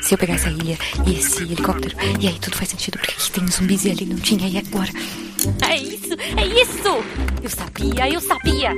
[0.00, 3.30] Se eu pegar essa ilha e esse helicóptero, e aí tudo faz sentido, porque aqui
[3.30, 4.90] tem zumbis e ali não tinha, e agora?
[5.68, 7.04] É isso, é isso!
[7.42, 8.72] Eu sabia, eu sabia!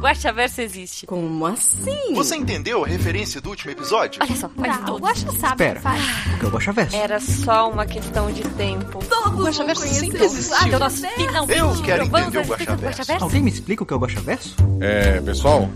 [0.00, 1.06] Guaxaverso existe.
[1.06, 2.12] Como assim?
[2.14, 4.20] Você entendeu a referência do último episódio?
[4.20, 5.72] Olha só, faz Não, todo o Guaxa sabe Espera.
[5.72, 6.02] o que faz.
[6.02, 6.96] O é o Guaxaverso?
[6.96, 8.98] Era só uma questão de tempo.
[9.04, 10.56] Todos O Guaxaverso sempre o existiu.
[10.56, 13.24] Guaxa Nós finalmente Eu quero entender o Guaxaverso.
[13.24, 14.56] Alguém me explica o que é o Guaxaverso?
[14.80, 15.70] É, pessoal,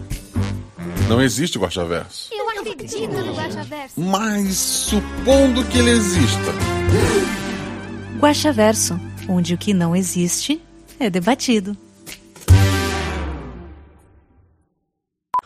[1.08, 2.30] não existe Guaxaverso.
[3.96, 6.52] Mas supondo que ele exista.
[8.18, 10.62] Guaxaverso, onde o que não existe
[10.98, 11.76] é debatido.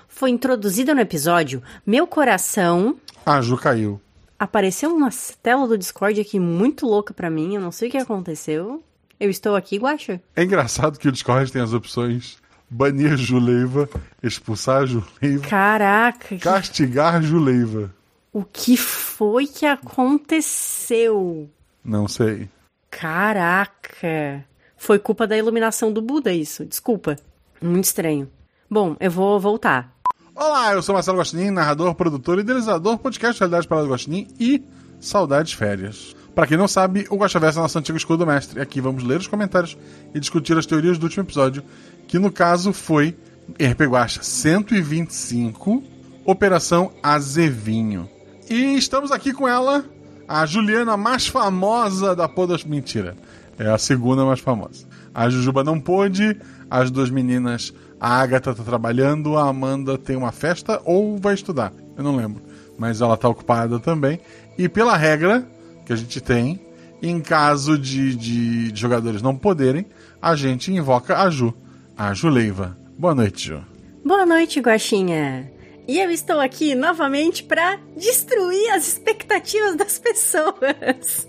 [0.06, 2.96] Foi introduzido no episódio Meu Coração.
[3.24, 4.00] A Ju caiu.
[4.38, 5.08] Apareceu uma
[5.42, 7.54] tela do Discord aqui muito louca pra mim.
[7.54, 8.82] Eu não sei o que aconteceu.
[9.18, 10.20] Eu estou aqui, Guaxa?
[10.36, 12.39] É engraçado que o Discord tem as opções
[12.70, 13.88] banir Juleiva,
[14.22, 17.92] expulsar Juleiva, Caraca, castigar Juleiva.
[18.32, 21.50] o que foi que aconteceu?
[21.84, 22.48] Não sei.
[22.90, 24.44] Caraca.
[24.76, 26.64] Foi culpa da iluminação do Buda isso.
[26.64, 27.16] Desculpa.
[27.60, 28.30] Muito estranho.
[28.70, 29.92] Bom, eu vou voltar.
[30.34, 34.62] Olá, eu sou Marcelo Guaxinim, narrador, produtor e idealizador podcast Realidade Parada do Guaxinim e
[35.00, 36.14] Saudades Férias.
[36.34, 38.60] Pra quem não sabe, o Guaxaverso é nosso antigo escudo mestre.
[38.60, 39.76] Aqui vamos ler os comentários
[40.14, 41.62] e discutir as teorias do último episódio,
[42.10, 43.16] que no caso foi
[43.50, 45.80] RP Guaxa 125,
[46.24, 48.10] Operação Azevinho.
[48.50, 49.84] E estamos aqui com ela,
[50.26, 52.64] a Juliana mais famosa da Podas.
[52.64, 53.16] Mentira,
[53.56, 54.88] é a segunda mais famosa.
[55.14, 56.36] A Jujuba não pôde,
[56.68, 61.72] as duas meninas, a Agatha tá trabalhando, a Amanda tem uma festa ou vai estudar,
[61.96, 62.42] eu não lembro.
[62.76, 64.18] Mas ela tá ocupada também.
[64.58, 65.46] E pela regra
[65.86, 66.60] que a gente tem,
[67.00, 69.86] em caso de, de jogadores não poderem,
[70.20, 71.54] a gente invoca a Ju,
[72.00, 72.74] a Juleiva.
[72.98, 73.60] Boa noite, Ju.
[74.02, 75.52] Boa noite, Guaxinha.
[75.86, 81.28] E eu estou aqui novamente pra destruir as expectativas das pessoas.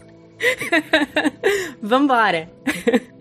[1.84, 2.50] Vambora.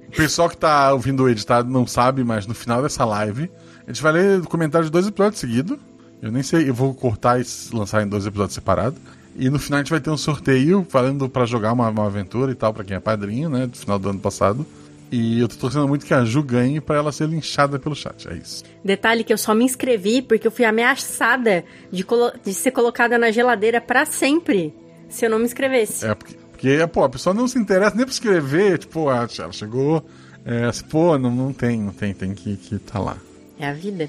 [0.07, 3.51] O pessoal que tá ouvindo o editado não sabe, mas no final dessa live,
[3.85, 5.77] a gente vai ler comentários de dois episódios seguidos.
[6.23, 9.01] Eu nem sei, eu vou cortar e lançar em dois episódios separados.
[9.35, 12.53] E no final a gente vai ter um sorteio falando pra jogar uma, uma aventura
[12.53, 13.67] e tal, pra quem é padrinho, né?
[13.67, 14.65] Do final do ano passado.
[15.11, 18.29] E eu tô torcendo muito que a Ju ganhe pra ela ser linchada pelo chat.
[18.29, 18.63] É isso.
[18.85, 23.19] Detalhe que eu só me inscrevi porque eu fui ameaçada de, colo- de ser colocada
[23.19, 24.73] na geladeira pra sempre
[25.09, 26.07] se eu não me inscrevesse.
[26.07, 29.53] É porque, porque pô, a pessoa não se interessa nem pra escrever, tipo, ah, ela
[29.53, 30.05] chegou.
[30.45, 33.17] É, assim, pô, não, não tem, não tem, tem que estar tá lá.
[33.59, 34.09] É a vida.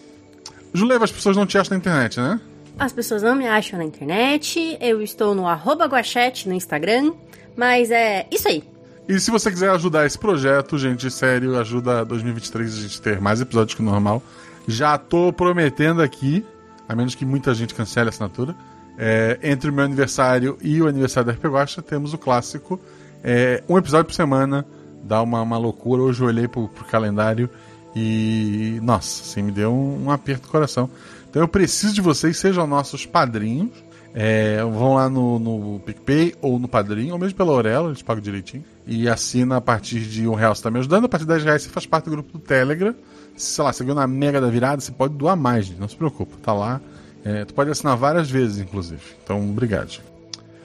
[0.73, 2.39] Juleiva, as pessoas não te acham na internet, né?
[2.79, 7.11] As pessoas não me acham na internet, eu estou no arroba guachete no Instagram,
[7.55, 8.63] mas é isso aí.
[9.11, 13.41] E se você quiser ajudar esse projeto, gente, sério, ajuda 2023 a gente ter mais
[13.41, 14.23] episódios que o normal.
[14.65, 16.45] Já tô prometendo aqui,
[16.87, 18.55] a menos que muita gente cancele a assinatura,
[18.97, 22.79] é, entre o meu aniversário e o aniversário da RP Guacha, temos o clássico,
[23.21, 24.65] é, um episódio por semana,
[25.03, 26.01] dá uma, uma loucura.
[26.03, 27.49] Hoje eu olhei pro, pro calendário
[27.93, 30.89] e, nossa, assim, me deu um, um aperto no coração.
[31.29, 33.71] Então eu preciso de vocês, sejam nossos padrinhos.
[34.13, 38.21] É, vão lá no, no PicPay ou no Padrinho, ou mesmo pela Aurela, eles pagam
[38.21, 38.63] direitinho.
[38.85, 41.43] E assina a partir de um real você tá me ajudando, a partir de 10
[41.43, 42.93] reais você faz parte do grupo do Telegram.
[43.37, 46.35] Sei lá, você ganhou na Mega da Virada, você pode doar mais, não se preocupa,
[46.41, 46.81] tá lá.
[47.23, 49.01] É, tu pode assinar várias vezes, inclusive.
[49.23, 50.01] Então, obrigado.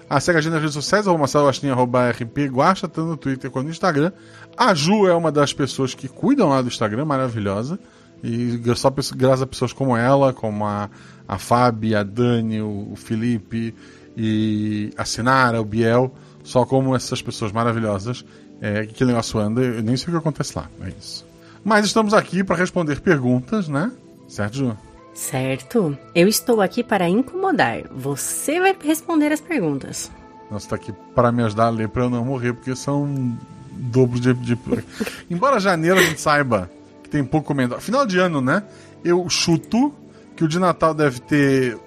[0.09, 3.17] Ah, segue a gente nas redes sociais, arroba Marcelo Guaxinim, arroba RP Guaxa, tanto no
[3.17, 4.13] Twitter quanto no Instagram.
[4.57, 7.79] A Ju é uma das pessoas que cuidam lá do Instagram, maravilhosa.
[8.23, 10.91] E só graças a pessoas como ela, como a,
[11.27, 13.75] a Fábio, a Dani, o, o Felipe
[14.17, 18.25] e a Sinara, o Biel, só como essas pessoas maravilhosas,
[18.61, 21.27] é, que o negócio anda, eu nem sei o que acontece lá, é isso.
[21.65, 23.91] Mas estamos aqui para responder perguntas, né?
[24.29, 24.77] Certo, Ju?
[25.15, 25.97] Certo?
[26.15, 27.85] Eu estou aqui para incomodar.
[27.91, 30.11] Você vai responder as perguntas.
[30.51, 33.37] Nossa, tá aqui para me ajudar a ler para eu não morrer, porque são
[33.73, 34.59] dobro de, de.
[35.31, 36.71] Embora janeiro a gente saiba
[37.17, 37.83] tem pouco comentário.
[37.83, 38.63] Final de ano, né?
[39.03, 39.95] Eu chuto
[40.37, 41.79] que o de Natal deve ter,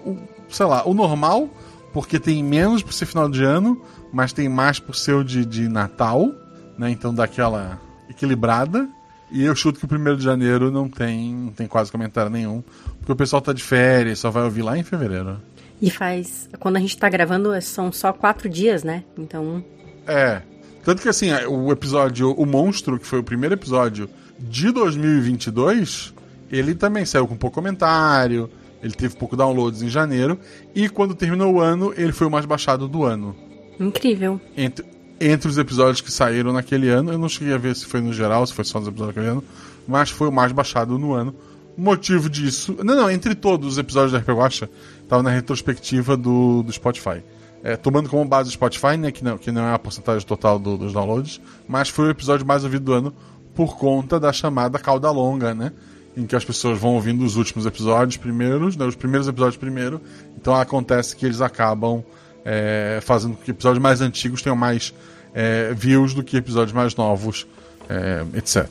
[0.49, 1.49] sei lá, o normal,
[1.93, 3.79] porque tem menos por ser final de ano,
[4.11, 6.31] mas tem mais por ser o de, de Natal,
[6.77, 6.89] né?
[6.89, 8.89] Então dá aquela equilibrada.
[9.31, 12.63] E eu chuto que o primeiro de janeiro não tem, não tem quase comentário nenhum,
[12.97, 15.39] porque o pessoal tá de férias, só vai ouvir lá em fevereiro.
[15.79, 16.49] E faz.
[16.59, 19.03] Quando a gente tá gravando, são só quatro dias, né?
[19.15, 19.63] Então.
[20.07, 20.41] É.
[20.83, 24.09] Tanto que assim, o episódio O Monstro, que foi o primeiro episódio
[24.39, 26.13] de 2022,
[26.51, 28.49] ele também saiu com pouco comentário,
[28.81, 30.39] ele teve pouco downloads em janeiro,
[30.73, 33.35] e quando terminou o ano, ele foi o mais baixado do ano.
[33.79, 34.39] Incrível.
[34.55, 34.85] Entre,
[35.19, 38.13] entre os episódios que saíram naquele ano, eu não cheguei a ver se foi no
[38.13, 39.43] geral, se foi só nos episódios daquele ano,
[39.87, 41.35] mas foi o mais baixado no ano.
[41.77, 42.75] Motivo disso.
[42.83, 44.69] Não, não, entre todos os episódios da RP Guacha,
[45.07, 47.23] tava na retrospectiva do, do Spotify.
[47.63, 50.57] É, tomando como base o Spotify, né, que não, que não é a porcentagem total
[50.59, 53.13] do- dos downloads, mas foi o episódio mais ouvido do ano
[53.59, 55.73] por conta da chamada cauda longa, né?
[56.15, 59.99] Em que as pessoas vão ouvindo os últimos episódios primeiros, né, os primeiros episódios primeiro.
[60.37, 62.01] Então acontece que eles acabam
[62.45, 64.93] é, fazendo com que episódios mais antigos tenham mais
[65.33, 67.45] é, views do que episódios mais novos,
[67.89, 68.65] é, etc.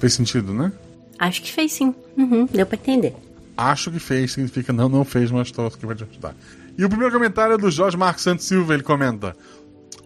[0.00, 0.72] Fez sentido, né?
[1.16, 1.94] Acho que fez sim.
[2.16, 3.14] Uhum, deu pra entender.
[3.56, 6.34] Acho que fez, significa não, não fez, mas estou aqui para te ajudar.
[6.76, 9.36] E o primeiro comentário é do Jorge Marcos Santos Silva, ele comenta.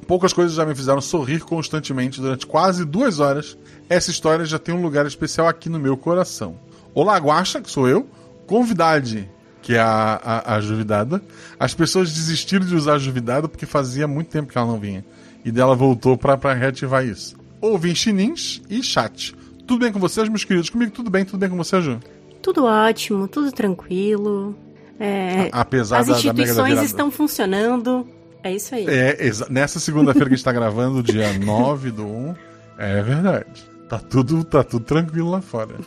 [0.06, 3.56] Poucas coisas já me fizeram sorrir constantemente durante quase duas horas.
[3.88, 6.56] Essa história já tem um lugar especial aqui no meu coração.
[6.94, 8.06] Olá, Guaxa, que sou eu.
[8.46, 9.28] Convidade,
[9.60, 11.22] que é a, a, a Juvidada.
[11.60, 15.04] As pessoas desistiram de usar a Juvidada porque fazia muito tempo que ela não vinha.
[15.44, 17.36] E dela voltou pra, pra reativar isso.
[17.60, 19.34] Ouvi chinins e chat.
[19.66, 20.70] Tudo bem com vocês, meus queridos?
[20.70, 21.98] Comigo tudo bem, tudo bem com você, Ju?
[22.40, 24.56] Tudo ótimo, tudo tranquilo.
[24.98, 26.86] É, A- apesar as da- da instituições virada.
[26.86, 28.06] estão funcionando.
[28.42, 28.86] É isso aí.
[28.88, 29.16] É,
[29.50, 32.34] nessa segunda-feira que a gente tá gravando, dia 9 do 1,
[32.78, 33.64] é verdade.
[33.88, 35.76] Tá tudo, tá tudo tranquilo lá fora.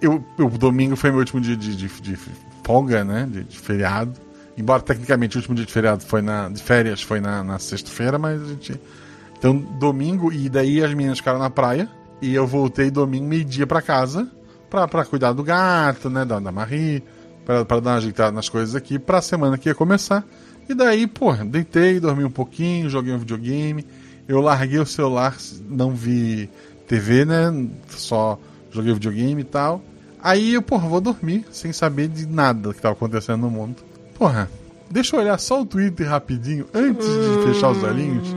[0.00, 2.18] Eu, o domingo foi meu último dia de, de, de
[2.64, 3.28] folga, né?
[3.30, 4.18] De, de feriado.
[4.56, 6.48] Embora tecnicamente o último dia de feriado foi na.
[6.48, 8.80] de férias foi na, na sexta-feira, mas a gente.
[9.38, 11.88] Então, domingo, e daí as meninas ficaram na praia.
[12.22, 14.28] E eu voltei domingo, meio-dia pra casa,
[14.68, 16.24] pra, pra cuidar do gato, né?
[16.24, 17.02] Da, da Marie,
[17.66, 20.24] pra dar uma ajeitada nas coisas aqui, pra semana que ia começar.
[20.68, 23.84] E daí, pô, deitei, dormi um pouquinho, joguei um videogame.
[24.28, 25.36] Eu larguei o celular,
[25.68, 26.48] não vi
[26.86, 27.68] TV, né?
[27.88, 28.38] Só
[28.70, 29.82] joguei videogame e tal.
[30.22, 33.76] Aí eu, porra, vou dormir sem saber de nada que tava acontecendo no mundo.
[34.16, 34.48] Porra,
[34.88, 38.28] deixa eu olhar só o Twitter rapidinho antes de fechar os olhinhos.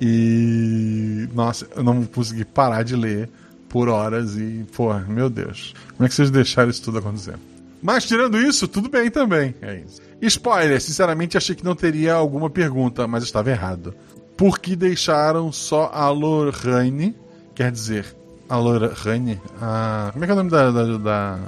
[0.00, 1.28] E.
[1.34, 3.28] Nossa, eu não consegui parar de ler
[3.68, 5.74] por horas e, porra, meu Deus.
[5.96, 7.34] Como é que vocês deixaram isso tudo acontecer?
[7.82, 9.54] Mas tirando isso, tudo bem também.
[9.62, 10.00] É isso.
[10.20, 13.94] Spoiler, sinceramente achei que não teria alguma pergunta, mas estava errado.
[14.36, 17.14] Por que deixaram só a Lorraine?
[17.54, 18.04] Quer dizer,
[18.48, 19.40] a Lorraine?
[19.60, 20.10] A...
[20.12, 20.70] Como é que é o nome da.
[20.70, 21.38] da, da...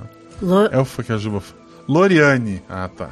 [0.43, 1.43] Lo- Elfa que a Juba.
[1.89, 2.63] Loriane.
[2.69, 3.11] Ah, tá.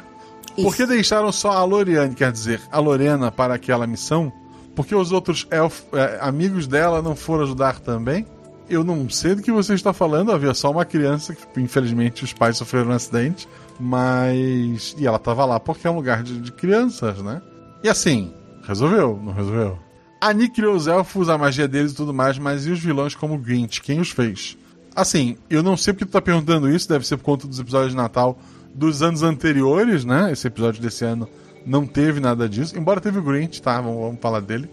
[0.54, 4.32] Por que deixaram só a Loriane, quer dizer, a Lorena, para aquela missão?
[4.74, 8.24] Porque os outros elf, é, amigos dela não foram ajudar também?
[8.68, 12.32] Eu não sei do que você está falando, havia só uma criança que, infelizmente, os
[12.32, 13.48] pais sofreram um acidente,
[13.80, 14.94] mas.
[14.98, 17.40] E ela estava lá porque é um lugar de, de crianças, né?
[17.82, 18.32] E assim,
[18.62, 19.78] resolveu, não resolveu?
[20.20, 23.14] A Nick criou os elfos, a magia deles e tudo mais, mas e os vilões
[23.14, 23.80] como o Grinch?
[23.80, 24.58] Quem os fez?
[24.94, 27.92] Assim, eu não sei porque tu tá perguntando isso, deve ser por conta dos episódios
[27.92, 28.36] de Natal
[28.74, 30.32] dos anos anteriores, né?
[30.32, 31.28] Esse episódio desse ano
[31.64, 33.80] não teve nada disso, embora teve o Grinch, tá?
[33.80, 34.68] Vamos, vamos falar dele.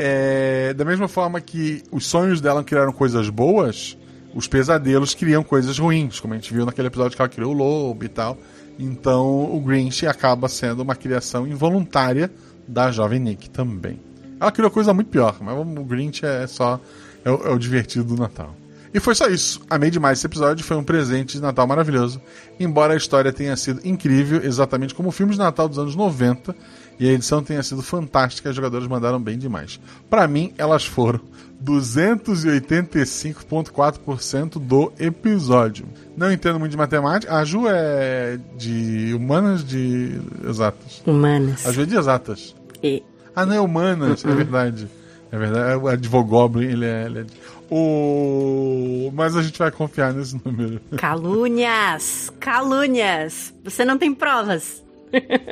[0.00, 3.98] É, da mesma forma que os sonhos dela criaram coisas boas,
[4.32, 7.56] os pesadelos criam coisas ruins, como a gente viu naquele episódio que ela criou o
[7.56, 8.38] lobo e tal.
[8.78, 12.30] Então o Grinch acaba sendo uma criação involuntária
[12.66, 13.98] da jovem Nick também.
[14.40, 16.80] Ela criou coisa muito pior, mas o Grinch é só.
[17.24, 18.54] É o, é o divertido do Natal.
[18.94, 19.60] E foi só isso.
[19.68, 22.20] Amei demais esse episódio, foi um presente de Natal maravilhoso.
[22.58, 26.54] Embora a história tenha sido incrível, exatamente como o filme de Natal dos anos 90,
[26.98, 29.78] e a edição tenha sido fantástica, os jogadores mandaram bem demais.
[30.10, 31.20] Pra mim, elas foram
[31.64, 35.86] 285,4% do episódio.
[36.16, 37.32] Não entendo muito de matemática.
[37.34, 41.02] A Ju é de humanas de exatas.
[41.06, 41.64] Humanas.
[41.66, 42.54] A Ju é de exatas.
[42.82, 43.02] E
[43.34, 44.88] Ah, não é humanas, é verdade.
[45.30, 45.72] É verdade.
[45.72, 47.04] É O Advogoblin, ele é.
[47.06, 47.26] Ele é...
[47.70, 49.10] O...
[49.12, 50.80] Mas a gente vai confiar nesse número.
[50.96, 52.32] calúnias!
[52.40, 53.52] Calúnias!
[53.62, 54.82] Você não tem provas.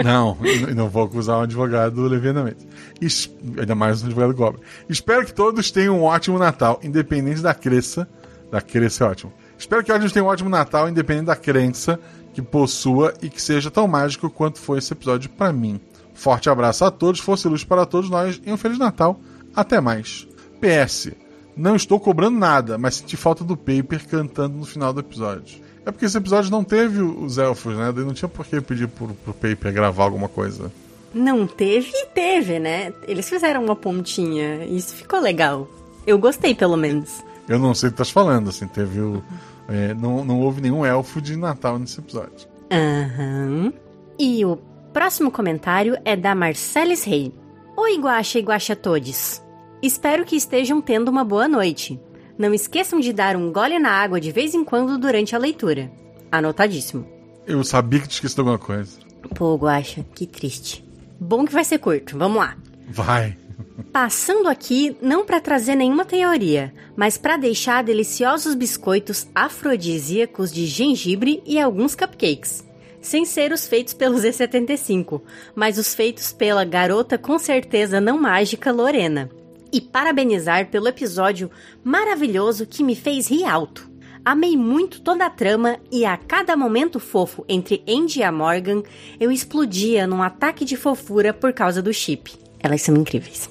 [0.04, 0.36] Não,
[0.74, 2.66] não vou acusar um advogado levianamente.
[3.00, 4.62] Es- Ainda mais um advogado Goblin.
[4.88, 8.08] Espero que todos tenham um ótimo Natal, independente da crença.
[8.50, 9.32] Da crença é ótimo.
[9.58, 11.98] Espero que todos tenham um ótimo Natal, independente da crença
[12.34, 15.80] que possua e que seja tão mágico quanto foi esse episódio pra mim.
[16.14, 19.18] Forte abraço a todos, força e luz para todos nós e um Feliz Natal.
[19.54, 20.26] Até mais.
[20.60, 21.12] PS.
[21.56, 25.64] Não estou cobrando nada, mas senti falta do Paper cantando no final do episódio.
[25.86, 27.92] É porque esse episódio não teve os elfos, né?
[27.92, 30.70] Daí não tinha por que pedir pro, pro Paper gravar alguma coisa.
[31.14, 32.92] Não teve e teve, né?
[33.06, 34.64] Eles fizeram uma pontinha.
[34.64, 35.68] Isso ficou legal.
[36.04, 37.24] Eu gostei, pelo menos.
[37.48, 39.22] Eu não sei o que estás falando, assim, teve o.
[39.68, 42.48] é, não, não houve nenhum elfo de Natal nesse episódio.
[42.70, 43.72] Aham.
[44.18, 44.56] E o
[44.92, 47.32] próximo comentário é da Marcelis Rei.
[47.76, 49.40] Oi, Guaxa e Guaxa todes.
[49.80, 52.00] Espero que estejam tendo uma boa noite.
[52.38, 55.90] Não esqueçam de dar um gole na água de vez em quando durante a leitura.
[56.30, 57.06] Anotadíssimo.
[57.46, 58.98] Eu sabia que tinha esquecido alguma coisa.
[59.34, 60.84] Pô, Guaxa, que triste.
[61.18, 62.56] Bom que vai ser curto, vamos lá.
[62.88, 63.36] Vai.
[63.92, 71.42] Passando aqui não para trazer nenhuma teoria, mas para deixar deliciosos biscoitos afrodisíacos de gengibre
[71.46, 72.64] e alguns cupcakes.
[73.00, 75.22] Sem ser os feitos pelo Z75,
[75.54, 79.30] mas os feitos pela garota com certeza não mágica Lorena.
[79.76, 81.50] E parabenizar pelo episódio
[81.84, 83.90] maravilhoso que me fez rir alto.
[84.24, 88.82] Amei muito toda a trama e a cada momento fofo entre Andy e a Morgan,
[89.20, 92.32] eu explodia num ataque de fofura por causa do chip.
[92.58, 93.50] Elas são incríveis.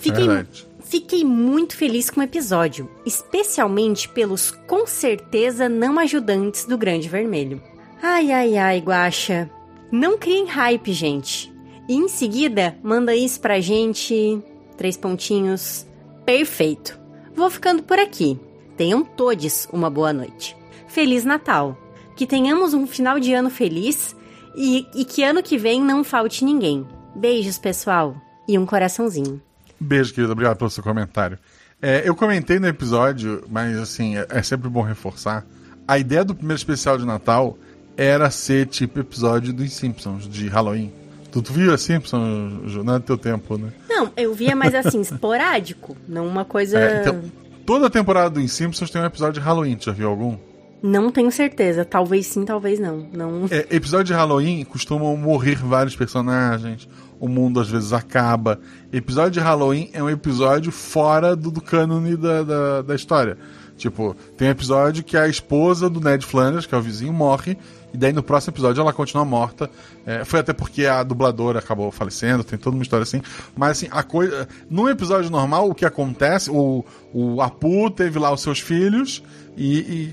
[0.00, 0.66] Fiquei, Verdade.
[0.80, 7.62] fiquei muito feliz com o episódio, especialmente pelos com certeza não ajudantes do Grande Vermelho.
[8.02, 9.48] Ai, ai, ai, Guaxa.
[9.92, 11.54] Não criem hype, gente.
[11.88, 14.42] E em seguida, manda isso pra gente.
[14.82, 15.86] Três pontinhos.
[16.26, 16.98] Perfeito.
[17.36, 18.36] Vou ficando por aqui.
[18.76, 20.56] Tenham todos uma boa noite.
[20.88, 21.78] Feliz Natal.
[22.16, 24.16] Que tenhamos um final de ano feliz
[24.56, 26.84] e, e que ano que vem não falte ninguém.
[27.14, 28.16] Beijos, pessoal.
[28.48, 29.40] E um coraçãozinho.
[29.78, 30.32] Beijo, querido.
[30.32, 31.38] Obrigado pelo seu comentário.
[31.80, 35.46] É, eu comentei no episódio, mas assim, é, é sempre bom reforçar.
[35.86, 37.56] A ideia do primeiro especial de Natal
[37.96, 40.92] era ser tipo episódio dos Simpsons, de Halloween.
[41.32, 43.72] Tu, tu viu a Simpsons, do teu tempo, né?
[43.88, 45.96] Não, eu via mais assim, esporádico.
[46.06, 46.78] Não uma coisa.
[46.78, 47.22] É, então,
[47.64, 49.76] toda a temporada dos Simpsons tem um episódio de Halloween.
[49.76, 50.36] Tu já viu algum?
[50.82, 51.86] Não tenho certeza.
[51.86, 53.08] Talvez sim, talvez não.
[53.12, 53.46] não...
[53.50, 56.86] É, episódio de Halloween costumam morrer vários personagens.
[57.18, 58.60] O mundo às vezes acaba.
[58.92, 63.38] Episódio de Halloween é um episódio fora do, do cânone da, da, da história.
[63.76, 67.56] Tipo, tem um episódio que a esposa do Ned Flanders, que é o vizinho, morre.
[67.92, 69.70] E daí no próximo episódio ela continua morta.
[70.06, 73.20] É, foi até porque a dubladora acabou falecendo, tem toda uma história assim.
[73.56, 74.48] Mas assim, a coisa.
[74.70, 76.50] Num episódio normal, o que acontece?
[76.50, 79.22] O, o Apu teve lá os seus filhos
[79.56, 80.12] e, e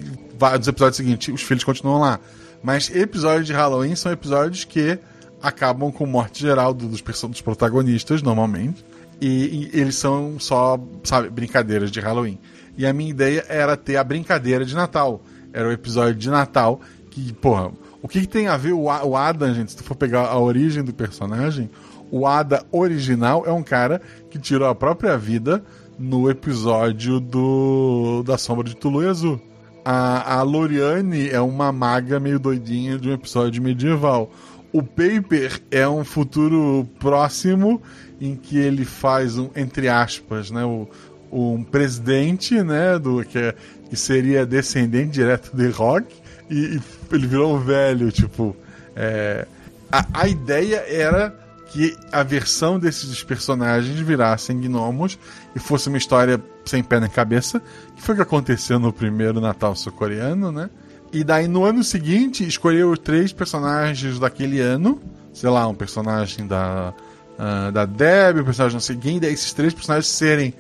[0.58, 2.20] dos episódios seguintes, os filhos continuam lá.
[2.62, 5.00] Mas episódios de Halloween são episódios que
[5.42, 8.86] acabam com morte geral dos, dos protagonistas, normalmente.
[9.22, 12.38] E, e eles são só, sabe, brincadeiras de Halloween.
[12.78, 15.22] E a minha ideia era ter a brincadeira de Natal.
[15.52, 16.80] Era o episódio de Natal
[17.26, 17.72] que, porra,
[18.02, 20.40] o que, que tem a ver o, o Adam, gente, se tu for pegar a
[20.40, 21.70] origem do personagem,
[22.12, 25.64] o Ada original é um cara que tirou a própria vida
[25.98, 29.40] no episódio do da Sombra de Tulu Azul.
[29.84, 34.32] A, a Loriane é uma maga meio doidinha de um episódio medieval.
[34.72, 37.82] O Paper é um futuro próximo
[38.22, 40.88] em que ele faz um, entre aspas, né, o,
[41.32, 43.56] um presidente, né, do que, é,
[43.90, 46.19] que seria descendente direto de Rock
[46.50, 48.56] e, e ele virou um velho, tipo,
[48.96, 49.46] é,
[49.92, 51.36] a, a ideia era
[51.72, 55.20] que a versão desses personagens virassem gnomos
[55.56, 57.62] e fosse uma história sem pé nem cabeça,
[57.96, 60.70] que foi o que aconteceu no primeiro Natal sul-coreano, né?
[61.12, 65.02] E daí no ano seguinte escolheu três personagens daquele ano,
[65.34, 66.94] sei lá, um personagem da,
[67.38, 70.54] uh, da Deb, um personagem não sei daí esses três personagens serem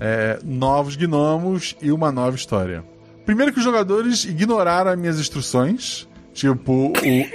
[0.00, 2.84] é, novos gnomos e uma nova história.
[3.24, 6.06] Primeiro que os jogadores ignoraram as minhas instruções.
[6.32, 6.92] Tipo, o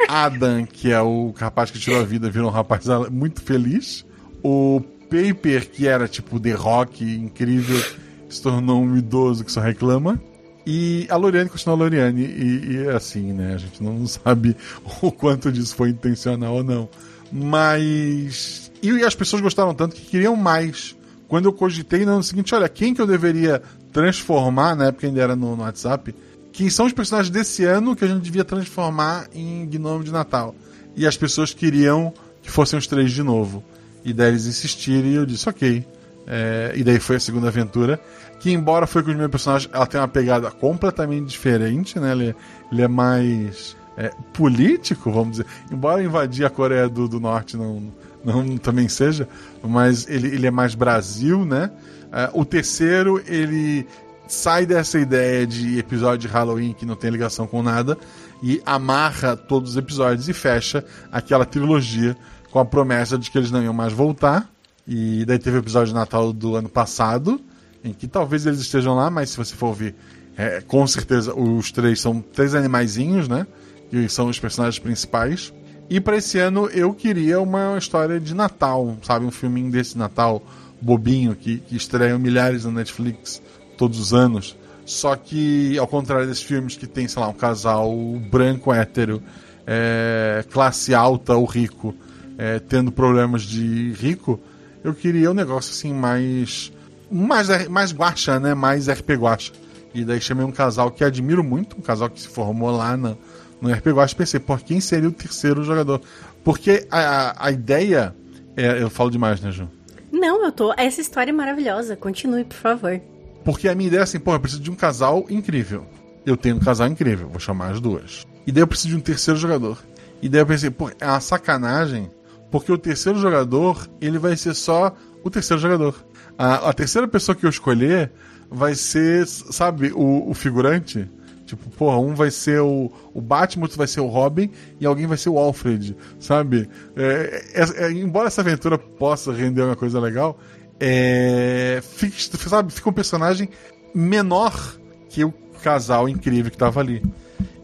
[0.10, 4.06] Adam, que é o rapaz que tirou a vida, virou um rapaz muito feliz.
[4.44, 7.82] O Paper, que era tipo The Rock, incrível,
[8.30, 10.22] se tornou um idoso que só reclama.
[10.66, 12.24] E a Loriane continua a Loriane.
[12.24, 13.56] E, e assim, né?
[13.56, 14.56] A gente não sabe
[15.02, 16.90] o quanto disso foi intencional ou não.
[17.32, 18.72] Mas.
[18.82, 20.96] E as pessoas gostaram tanto que queriam mais.
[21.30, 23.62] Quando eu cogitei no ano seguinte, olha, quem que eu deveria
[23.94, 26.14] transformar, na época ainda era no, no WhatsApp,
[26.52, 30.56] quem são os personagens desse ano que a gente devia transformar em Gnome de Natal.
[30.96, 33.64] E as pessoas queriam que fossem os três de novo.
[34.04, 35.86] E daí eles insistiram e eu disse, ok.
[36.26, 38.00] É, e daí foi a segunda aventura.
[38.40, 42.12] Que embora foi com os meus personagens, ela tem uma pegada completamente diferente, né?
[42.12, 42.36] Ele,
[42.72, 45.46] ele é mais é, político, vamos dizer.
[45.72, 47.92] Embora invadir a Coreia do, do Norte não,
[48.24, 49.28] não também seja,
[49.64, 51.72] mas ele, ele é mais Brasil, né?
[52.08, 53.86] Uh, o terceiro, ele
[54.28, 57.98] sai dessa ideia de episódio de Halloween que não tem ligação com nada
[58.42, 62.16] e amarra todos os episódios e fecha aquela trilogia
[62.52, 64.50] com a promessa de que eles não iam mais voltar.
[64.88, 67.40] E daí teve o episódio de Natal do ano passado,
[67.84, 69.96] em que talvez eles estejam lá, mas se você for ouvir,
[70.36, 73.46] é, com certeza os três são três animaizinhos, né?
[73.90, 75.54] Que são os personagens principais.
[75.90, 79.26] E para esse ano eu queria uma história de Natal, sabe?
[79.26, 80.42] Um filminho desse Natal
[80.80, 83.42] bobinho que, que estreiam milhares na Netflix
[83.78, 84.56] todos os anos.
[84.86, 87.92] Só que, ao contrário desses filmes que tem, sei lá, um casal
[88.30, 89.22] branco hétero,
[89.66, 91.96] é, classe alta ou rico,
[92.38, 94.40] é, tendo problemas de rico,
[94.84, 96.72] eu queria um negócio assim mais.
[97.12, 98.54] Mais, mais guacha, né?
[98.54, 99.52] Mais RP guacha.
[99.94, 103.18] E daí chamei um casal que admiro muito, um casal que se formou lá no,
[103.62, 104.16] no RP Guacha.
[104.16, 106.02] Pensei, por quem seria o terceiro jogador?
[106.44, 108.16] Porque a, a ideia.
[108.56, 109.70] É, eu falo demais, né, Ju?
[110.12, 110.74] Não, eu tô.
[110.78, 111.96] Essa história é maravilhosa.
[111.96, 113.00] Continue, por favor.
[113.44, 115.86] Porque a minha ideia é assim, porra, eu preciso de um casal incrível.
[116.26, 118.28] Eu tenho um casal incrível, vou chamar as duas.
[118.46, 119.82] E daí eu preciso de um terceiro jogador.
[120.22, 122.12] E daí eu pensei, pô, é uma sacanagem,
[122.52, 125.96] porque o terceiro jogador, ele vai ser só o terceiro jogador.
[126.38, 128.12] A, a terceira pessoa que eu escolher
[128.50, 131.10] vai ser, sabe, o, o figurante.
[131.50, 135.08] Tipo, porra, um vai ser o, o Batman, outro vai ser o Robin e alguém
[135.08, 136.70] vai ser o Alfred, sabe?
[136.96, 140.40] É, é, é, embora essa aventura possa render uma coisa legal,
[140.80, 143.50] é, fica, sabe, fica um personagem
[143.96, 144.78] menor
[145.10, 147.02] que o casal incrível que tava ali.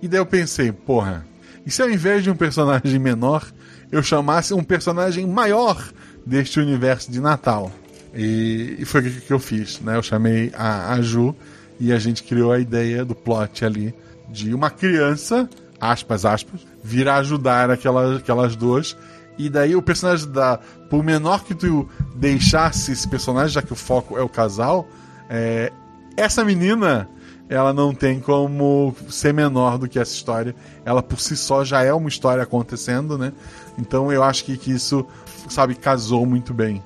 [0.02, 1.24] E daí eu pensei, porra,
[1.64, 3.46] e se ao invés de um personagem menor,
[3.92, 5.94] eu chamasse um personagem maior
[6.26, 7.72] deste universo de Natal?
[8.16, 9.96] E, e foi o que eu fiz, né?
[9.96, 11.36] Eu chamei a, a Ju
[11.80, 13.94] e a gente criou a ideia do plot ali
[14.30, 18.98] de uma criança, aspas, aspas, vir ajudar aquelas, aquelas duas.
[19.38, 20.60] E daí o personagem da.
[20.90, 24.88] Por menor que tu deixasse esse personagem, já que o foco é o casal,
[25.30, 25.72] é,
[26.16, 27.10] essa menina
[27.48, 30.56] ela não tem como ser menor do que essa história.
[30.84, 33.34] Ela por si só já é uma história acontecendo, né?
[33.78, 35.06] Então eu acho que, que isso,
[35.50, 36.82] sabe, casou muito bem.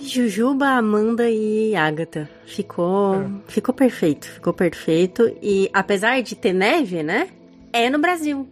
[0.00, 2.28] Jujuba, Amanda e Agatha.
[2.46, 3.26] Ficou, é.
[3.48, 5.30] ficou perfeito, ficou perfeito.
[5.42, 7.28] E apesar de ter neve, né?
[7.72, 8.48] É no Brasil.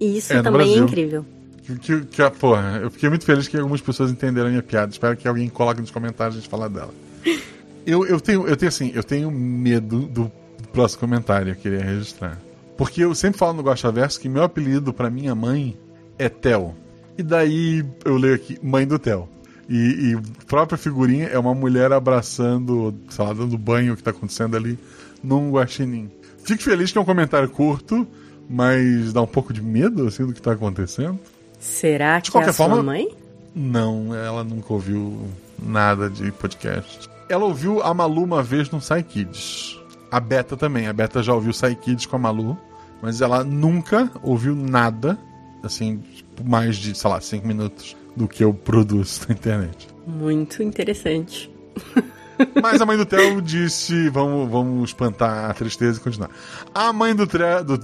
[0.00, 1.24] E isso é também é incrível.
[1.62, 4.92] Que, que, que, porra, eu fiquei muito feliz que algumas pessoas entenderam a minha piada.
[4.92, 6.92] Espero que alguém coloque nos comentários a gente falar dela.
[7.86, 10.30] eu, eu tenho, eu tenho assim, eu tenho medo do
[10.72, 12.38] próximo comentário, eu queria registrar.
[12.76, 15.76] Porque eu sempre falo no Gosta Verso que meu apelido para minha mãe
[16.18, 16.74] é Tel.
[17.16, 19.28] E daí eu leio aqui, mãe do Tel.
[19.68, 24.10] E, e própria figurinha é uma mulher abraçando, sei lá, dando banho o que tá
[24.10, 24.78] acontecendo ali
[25.22, 26.10] num guaxinim.
[26.44, 28.06] Fico feliz que é um comentário curto,
[28.48, 31.18] mas dá um pouco de medo assim do que tá acontecendo.
[31.58, 33.08] Será que de qualquer é a forma, sua mãe?
[33.54, 35.26] Não, ela nunca ouviu
[35.58, 37.08] nada de podcast.
[37.28, 39.80] Ela ouviu a Malu uma vez no Sai Kids.
[40.10, 40.86] A Beta também.
[40.86, 42.58] A Beta já ouviu Sai Kids com a Malu,
[43.00, 45.18] mas ela nunca ouviu nada,
[45.62, 46.02] assim,
[46.36, 49.88] por mais de, sei lá, 5 minutos do que eu produzo na internet.
[50.06, 51.50] Muito interessante.
[52.60, 56.30] Mas a mãe do Theo disse: vamos, vamos espantar a tristeza e continuar.
[56.74, 57.78] A mãe do, tre do.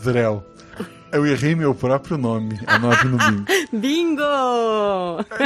[1.13, 2.59] Eu errei meu próprio nome.
[2.67, 3.45] Anote no bingo.
[3.73, 4.23] Bingo!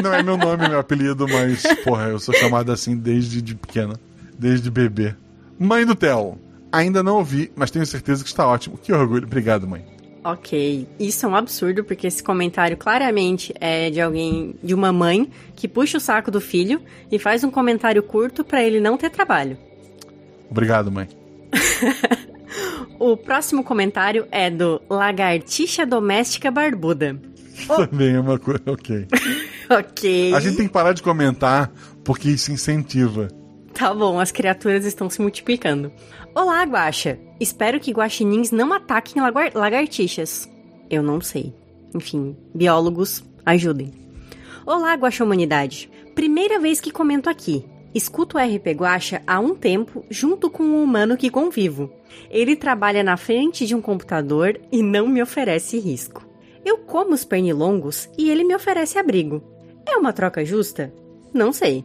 [0.02, 3.98] Não é meu nome, meu apelido, mas, porra, eu sou chamado assim desde de pequena.
[4.38, 5.14] Desde bebê.
[5.58, 6.38] Mãe do Theo.
[6.70, 8.76] Ainda não ouvi, mas tenho certeza que está ótimo.
[8.76, 9.26] Que orgulho.
[9.26, 9.93] Obrigado, mãe.
[10.24, 15.30] Ok, isso é um absurdo, porque esse comentário claramente é de alguém, de uma mãe,
[15.54, 16.80] que puxa o saco do filho
[17.12, 19.58] e faz um comentário curto para ele não ter trabalho.
[20.50, 21.06] Obrigado, mãe.
[22.98, 27.20] o próximo comentário é do Lagartixa Doméstica Barbuda.
[27.68, 28.62] Também é uma coisa.
[28.66, 29.06] Ok.
[29.68, 30.34] ok.
[30.34, 31.70] A gente tem que parar de comentar
[32.02, 33.28] porque isso incentiva.
[33.74, 35.90] Tá bom, as criaturas estão se multiplicando.
[36.34, 37.16] Olá, Guaxa.
[37.38, 39.22] Espero que guaxinins não ataquem
[39.54, 40.50] lagartixas.
[40.90, 41.54] Eu não sei.
[41.94, 43.92] Enfim, biólogos, ajudem.
[44.66, 45.88] Olá, Guaxa Humanidade.
[46.12, 47.64] Primeira vez que comento aqui.
[47.94, 51.92] Escuto o RP Guaxa há um tempo, junto com um humano que convivo.
[52.28, 56.26] Ele trabalha na frente de um computador e não me oferece risco.
[56.64, 59.40] Eu como os pernilongos e ele me oferece abrigo.
[59.86, 60.92] É uma troca justa?
[61.32, 61.84] Não sei.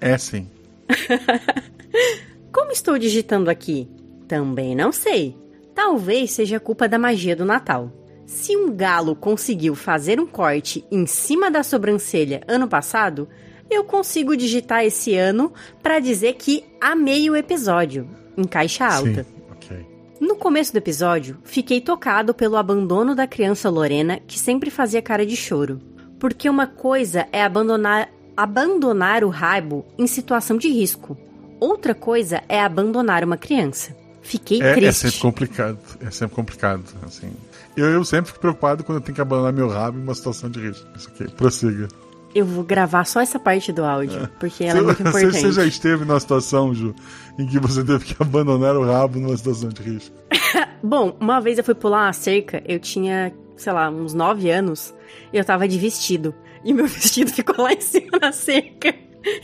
[0.00, 0.48] É sim.
[2.52, 3.88] Como estou digitando aqui?
[4.26, 5.36] Também não sei.
[5.74, 7.92] Talvez seja culpa da magia do Natal.
[8.26, 13.28] Se um galo conseguiu fazer um corte em cima da sobrancelha ano passado,
[13.68, 19.24] eu consigo digitar esse ano para dizer que amei o episódio, em caixa alta.
[19.24, 19.86] Sim, okay.
[20.20, 25.24] No começo do episódio, fiquei tocado pelo abandono da criança Lorena, que sempre fazia cara
[25.24, 25.80] de choro.
[26.18, 31.16] Porque uma coisa é abandonar, abandonar o raibo em situação de risco.
[31.60, 33.94] Outra coisa é abandonar uma criança.
[34.22, 35.06] Fiquei é, triste.
[35.06, 35.78] É sempre complicado.
[36.00, 36.84] É sempre complicado.
[37.04, 37.30] Assim.
[37.76, 40.48] Eu, eu sempre fico preocupado quando eu tenho que abandonar meu rabo em uma situação
[40.48, 40.86] de risco.
[40.96, 41.88] Isso aqui, prossiga.
[42.34, 44.28] Eu vou gravar só essa parte do áudio, é.
[44.38, 45.40] porque ela é muito importante.
[45.40, 46.94] Você já esteve numa situação, Ju,
[47.38, 50.14] em que você teve que abandonar o rabo numa situação de risco?
[50.82, 54.94] Bom, uma vez eu fui pular uma cerca, eu tinha, sei lá, uns 9 anos,
[55.32, 56.32] e eu tava de vestido.
[56.64, 58.94] E meu vestido ficou lá em cima da cerca.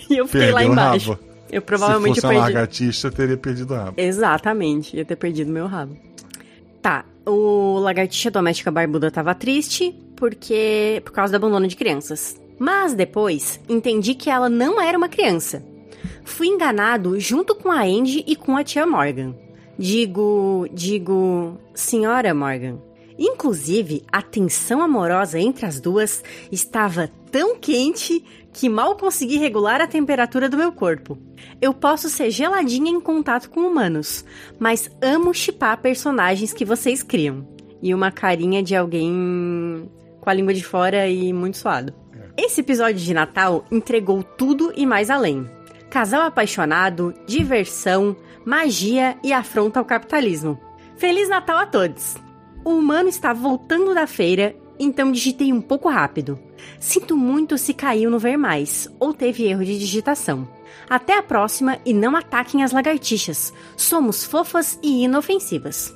[0.09, 1.11] E eu fiquei Perdeu lá embaixo.
[1.11, 1.36] Rabo.
[1.51, 2.41] Eu provavelmente Se fosse perdi.
[2.41, 3.95] uma lagartixa, teria perdido o rabo.
[3.97, 5.97] Exatamente, ia ter perdido meu rabo.
[6.83, 12.41] Tá, o lagartixa doméstica barbuda tava triste porque por causa do abandono de crianças.
[12.59, 15.63] Mas depois entendi que ela não era uma criança.
[16.25, 19.35] Fui enganado junto com a Andy e com a tia Morgan.
[19.79, 22.79] Digo, digo, senhora Morgan,
[23.19, 28.23] Inclusive, a tensão amorosa entre as duas estava tão quente
[28.57, 31.19] que mal consegui regular a temperatura do meu corpo.
[31.61, 34.25] Eu posso ser geladinha em contato com humanos,
[34.59, 37.47] mas amo chipar personagens que vocês criam.
[37.83, 39.91] E uma carinha de alguém
[40.23, 41.93] com a língua de fora e muito suado.
[42.35, 45.47] Esse episódio de Natal entregou tudo e mais além.
[45.91, 50.59] Casal apaixonado, diversão, magia e afronta ao capitalismo.
[50.97, 52.17] Feliz Natal a todos!
[52.65, 56.39] O humano está voltando da feira, então digitei um pouco rápido.
[56.81, 60.49] Sinto muito se caiu no ver mais ou teve erro de digitação.
[60.89, 63.53] Até a próxima e não ataquem as lagartixas.
[63.77, 65.95] Somos fofas e inofensivas.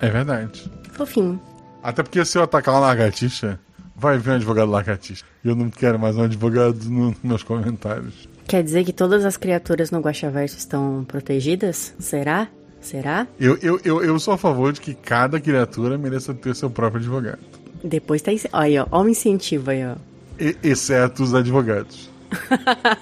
[0.00, 0.70] É verdade.
[0.92, 1.40] Fofinho.
[1.82, 3.58] Até porque se eu atacar uma lagartixa,
[3.94, 5.24] vai vir um advogado lagartixa.
[5.44, 8.28] Eu não quero mais um advogado no- nos meus comentários.
[8.46, 11.94] Quer dizer que todas as criaturas no Guaxaverso estão protegidas?
[11.98, 12.48] Será?
[12.80, 13.26] Será?
[13.38, 17.00] Eu, eu, eu, eu sou a favor de que cada criatura mereça ter seu próprio
[17.00, 17.40] advogado.
[17.82, 18.30] Depois tá.
[18.52, 18.86] Aí, ó.
[18.90, 19.94] Ó o incentivo aí, ó.
[20.38, 22.08] E- exceto os advogados.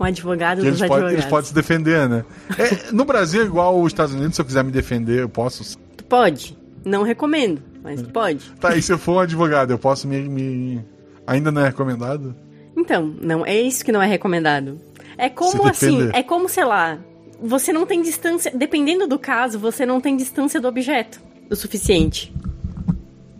[0.00, 1.12] Um advogado Que dos eles, advogados.
[1.12, 2.24] eles podem se defender, né?
[2.56, 5.76] É, no Brasil, é igual os Estados Unidos, se eu quiser me defender, eu posso.
[5.96, 6.56] Tu pode.
[6.84, 8.48] Não recomendo, mas tu pode.
[8.60, 10.20] Tá, e se eu for um advogado, eu posso me.
[10.28, 10.84] me-
[11.26, 12.34] Ainda não é recomendado?
[12.76, 14.80] Então, não, é isso que não é recomendado.
[15.18, 16.98] É como assim, é como, sei lá,
[17.42, 21.20] você não tem distância, dependendo do caso, você não tem distância do objeto
[21.50, 22.32] o suficiente.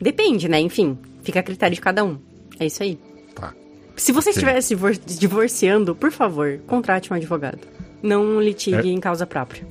[0.01, 0.61] Depende, né?
[0.61, 2.19] Enfim, fica a critério de cada um.
[2.59, 2.99] É isso aí.
[3.35, 3.53] Tá.
[3.97, 4.41] Se você Ok.
[4.43, 7.61] estiver se divor- divorciando, por favor, contrate um advogado.
[8.03, 8.93] Não litigue É.
[8.93, 9.67] em causa própria.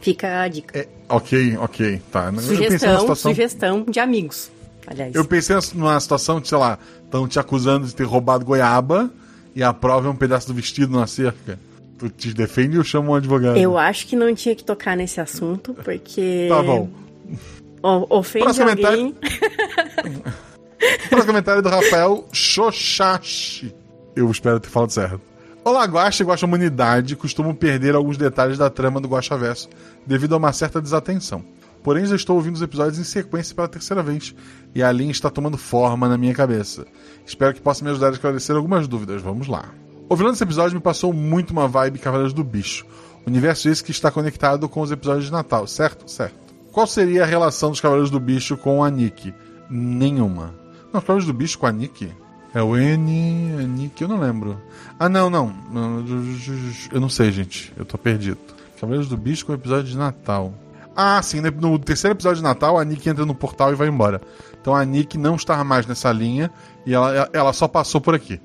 [0.00, 0.78] Fica a dica.
[0.78, 2.32] É, ok, ok, tá.
[2.34, 3.16] Sugestão, situação.
[3.32, 4.50] sugestão de amigos.
[4.86, 5.14] Aliás.
[5.14, 9.10] Eu pensei numa situação de, sei lá, estão te acusando de ter roubado goiaba
[9.56, 11.58] e a prova é um pedaço do vestido na cerca.
[11.98, 13.56] Tu te defende ou chama um advogado?
[13.56, 16.46] Eu acho que não tinha que tocar nesse assunto, porque.
[16.50, 16.88] Tá bom.
[17.82, 19.14] O- ofende Próximo alguém.
[21.08, 23.74] Próximo comentário do Rafael Xoxashi.
[24.14, 25.20] Eu espero ter falado certo.
[25.64, 29.68] Olá, Guaxa e Guaxa Humanidade costumam perder alguns detalhes da trama do Guaxa Verso
[30.06, 31.42] devido a uma certa desatenção.
[31.82, 34.34] Porém, já estou ouvindo os episódios em sequência pela terceira vez
[34.74, 36.86] e a linha está tomando forma na minha cabeça.
[37.26, 39.22] Espero que possa me ajudar a esclarecer algumas dúvidas.
[39.22, 39.70] Vamos lá.
[40.08, 42.86] Ouvindo esse episódio me passou muito uma vibe Cavaleiros do Bicho.
[43.26, 46.10] Universo esse que está conectado com os episódios de Natal, certo?
[46.10, 46.36] Certo.
[46.72, 49.32] Qual seria a relação dos Cavaleiros do Bicho com a Nick?
[49.70, 50.54] Nenhuma.
[50.92, 52.10] Não, Cavaleiros do Bicho com a Nick?
[52.54, 54.60] É o N, Nick, eu não lembro.
[54.98, 55.52] Ah, não, não.
[56.92, 57.72] Eu não sei, gente.
[57.76, 58.38] Eu tô perdido.
[58.80, 60.54] Cavaleiros do Bicho com o episódio de Natal.
[60.96, 64.20] Ah, sim, no- terceiro episódio de Natal, a Nick entra no portal e vai embora.
[64.60, 66.48] Então a Nick não está mais nessa linha
[66.86, 68.40] e ela, ela só passou por aqui.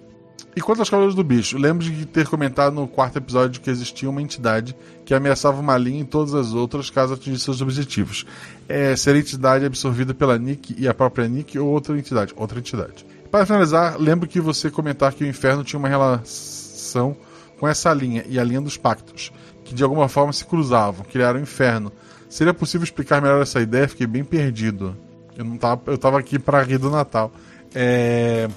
[0.55, 4.10] E quanto aos Cavaleiros do Bicho, lembro de ter comentado no quarto episódio que existia
[4.10, 4.75] uma entidade
[5.10, 8.28] que ameaçava uma linha e todas as outras caso atingisse seus objetivos.
[8.67, 12.32] É, ser a entidade absorvida pela Nick e a própria Nick ou outra entidade.
[12.36, 13.08] Outra entidade.
[13.32, 17.17] Para finalizar, lembro que você comentar que o inferno tinha uma relação
[17.60, 19.32] com essa linha e a linha dos pactos,
[19.65, 21.91] que de alguma forma se cruzavam, criaram o inferno.
[22.30, 23.88] Seria possível explicar melhor essa ideia?
[23.88, 24.95] Fiquei bem perdido.
[25.36, 27.32] Eu não tava, eu tava aqui para rir do Natal.
[27.74, 28.48] É,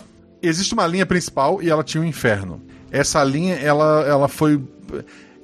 [0.43, 2.61] existe uma linha principal e ela tinha o inferno.
[2.91, 4.63] Essa linha, ela, ela foi.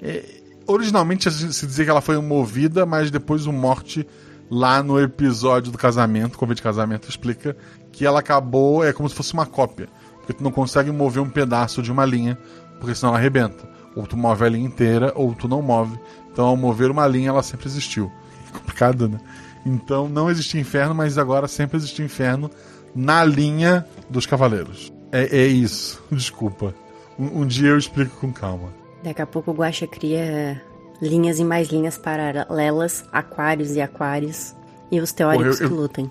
[0.03, 0.38] é,
[0.69, 4.07] originalmente se dizia que ela foi movida, mas depois o Morte,
[4.51, 7.57] lá no episódio do casamento, convite de casamento, explica
[7.91, 8.85] que ela acabou.
[8.85, 9.89] É como se fosse uma cópia.
[10.19, 12.39] Porque tu não consegue mover um pedaço de uma linha,
[12.79, 13.69] porque senão ela arrebenta.
[13.97, 15.99] Ou tu move a linha inteira, ou tu não move.
[16.31, 18.13] Então, ao mover uma linha, ela sempre existiu.
[18.53, 19.19] Complicado, né?
[19.65, 22.51] Então, não existia inferno, mas agora sempre existe inferno
[22.95, 24.93] na linha dos cavaleiros.
[25.11, 26.03] É, é isso.
[26.13, 26.75] Desculpa.
[27.19, 28.78] Um, um dia eu explico com calma.
[29.03, 30.61] Daqui a pouco o Guaxa cria
[31.01, 34.55] linhas e mais linhas paralelas, aquários e aquários.
[34.91, 36.11] E os teóricos Porra, eu- que eu- lutem.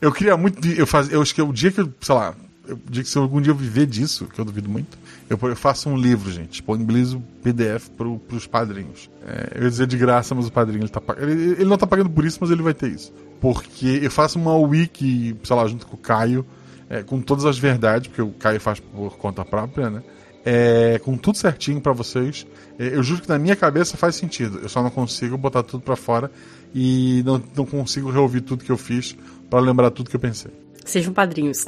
[0.00, 0.66] Eu queria muito.
[0.68, 2.34] Eu, faz, eu acho que o dia que eu, sei lá,
[2.66, 4.98] eu, o dia que se algum dia eu viver disso, que eu duvido muito,
[5.30, 6.50] eu, eu faço um livro, gente.
[6.50, 9.10] Disponibilizo PDF pro, pros padrinhos.
[9.26, 11.86] É, eu ia dizer de graça, mas o padrinho ele tá ele, ele não tá
[11.86, 13.12] pagando por isso, mas ele vai ter isso.
[13.40, 16.44] Porque eu faço uma wiki, sei lá, junto com o Caio,
[16.88, 20.02] é, com todas as verdades, porque o Caio faz por conta própria, né?
[20.44, 22.46] É, com tudo certinho pra vocês.
[22.78, 24.60] É, eu juro que na minha cabeça faz sentido.
[24.62, 26.30] Eu só não consigo botar tudo pra fora
[26.74, 29.16] e não, não consigo reouvir tudo que eu fiz
[29.48, 30.50] pra lembrar tudo que eu pensei.
[30.84, 31.64] Sejam padrinhos.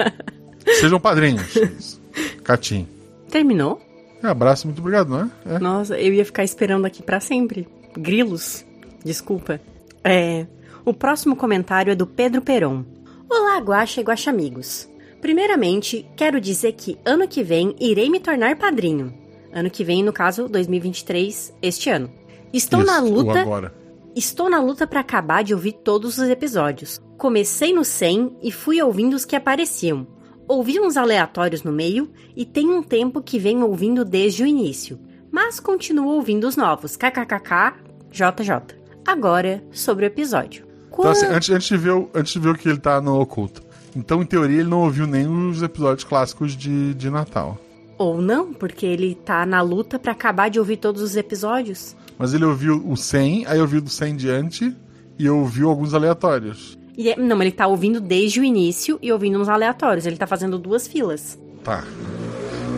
[0.80, 1.54] Sejam padrinhos.
[1.56, 2.00] Isso.
[2.42, 2.86] Catim.
[3.30, 3.80] Terminou?
[4.22, 5.54] É, abraço, muito obrigado, não é?
[5.56, 5.58] É.
[5.58, 7.68] Nossa, eu ia ficar esperando aqui pra sempre.
[7.96, 8.64] Grilos.
[9.04, 9.60] Desculpa.
[10.04, 10.46] É.
[10.84, 12.84] O próximo comentário é do Pedro Peron.
[13.28, 14.88] Olá, Guaxa e Guaxa amigos.
[15.20, 19.12] Primeiramente, quero dizer que ano que vem irei me tornar padrinho.
[19.52, 22.10] Ano que vem, no caso, 2023, este ano.
[22.52, 23.40] Estou Isso, na luta.
[23.40, 23.74] agora.
[24.16, 27.00] Estou na luta para acabar de ouvir todos os episódios.
[27.16, 30.06] Comecei no 100 e fui ouvindo os que apareciam.
[30.48, 34.98] Ouvi uns aleatórios no meio e tem um tempo que venho ouvindo desde o início.
[35.30, 36.96] Mas continuo ouvindo os novos.
[36.96, 37.74] KKKK,
[38.10, 38.76] JJ.
[39.06, 40.66] Agora, sobre o episódio.
[40.92, 43.20] Então, assim, antes, antes, de ver, o- antes de ver o que ele tá no
[43.20, 43.62] oculto.
[43.94, 47.58] Então, em teoria, ele não ouviu nem os episódios clássicos de, de Natal.
[47.98, 51.94] Ou não, porque ele tá na luta para acabar de ouvir todos os episódios.
[52.18, 54.76] Mas ele ouviu o 100, aí ouviu do 100 em diante
[55.18, 56.78] e ouviu alguns aleatórios.
[56.96, 60.06] E é- não, ele tá ouvindo desde o início e ouvindo uns aleatórios.
[60.06, 61.38] Ele tá fazendo duas filas.
[61.64, 61.84] Tá.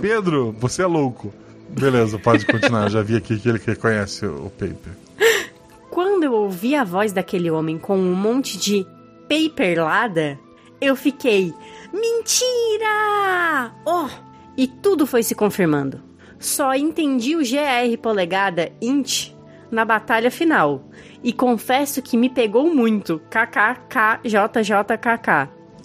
[0.01, 1.33] Pedro, você é louco.
[1.68, 2.88] Beleza, pode continuar.
[2.90, 4.92] Já vi aqui que ele reconhece o paper.
[5.90, 8.87] Quando eu ouvi a voz daquele homem com um monte de
[9.29, 10.38] paperlada,
[10.82, 11.54] eu fiquei:
[11.92, 13.72] Mentira!
[13.86, 14.08] Oh!
[14.56, 16.02] E tudo foi se confirmando.
[16.38, 19.30] Só entendi o GR polegada int
[19.70, 20.88] na batalha final.
[21.22, 23.22] E confesso que me pegou muito.
[23.30, 24.28] KKKJJKK.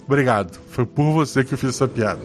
[0.04, 0.58] Obrigado.
[0.68, 2.20] Foi por você que eu fiz essa piada.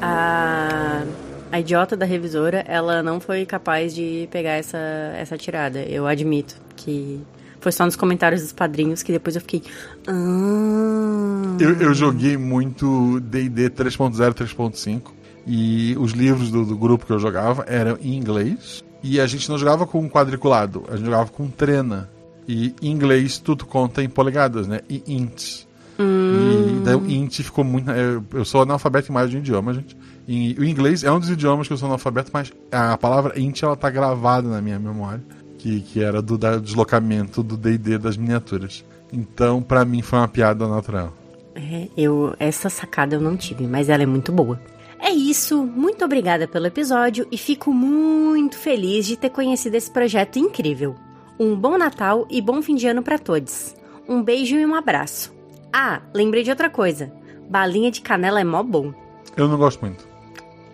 [0.00, 1.02] A,
[1.50, 4.78] a idiota da revisora, ela não foi capaz de pegar essa,
[5.16, 5.80] essa tirada.
[5.80, 7.20] Eu admito que
[7.62, 9.62] foi só nos comentários dos padrinhos que depois eu fiquei.
[10.06, 11.56] Ah.
[11.60, 15.12] Eu, eu joguei muito DD 3.0, 3.5
[15.46, 19.48] e os livros do, do grupo que eu jogava eram em inglês e a gente
[19.48, 22.10] não jogava com quadriculado, a gente jogava com trena.
[22.46, 24.80] E em inglês tudo conta em polegadas, né?
[24.88, 25.64] E int.
[25.98, 27.90] E daí o int ficou muito.
[27.90, 29.96] Eu, eu sou analfabeto em mais de um idioma, gente.
[30.26, 33.62] E o inglês é um dos idiomas que eu sou analfabeto, mas a palavra int
[33.62, 35.22] ela tá gravada na minha memória,
[35.62, 38.84] que, que era do deslocamento do DD das miniaturas.
[39.12, 41.12] Então, pra mim, foi uma piada natural.
[41.54, 44.60] É, eu, essa sacada eu não tive, mas ela é muito boa.
[44.98, 50.38] É isso, muito obrigada pelo episódio e fico muito feliz de ter conhecido esse projeto
[50.38, 50.96] incrível.
[51.38, 53.74] Um bom Natal e bom fim de ano pra todos.
[54.08, 55.32] Um beijo e um abraço.
[55.72, 57.12] Ah, lembrei de outra coisa.
[57.48, 58.92] Balinha de canela é mó bom.
[59.36, 60.06] Eu não gosto muito.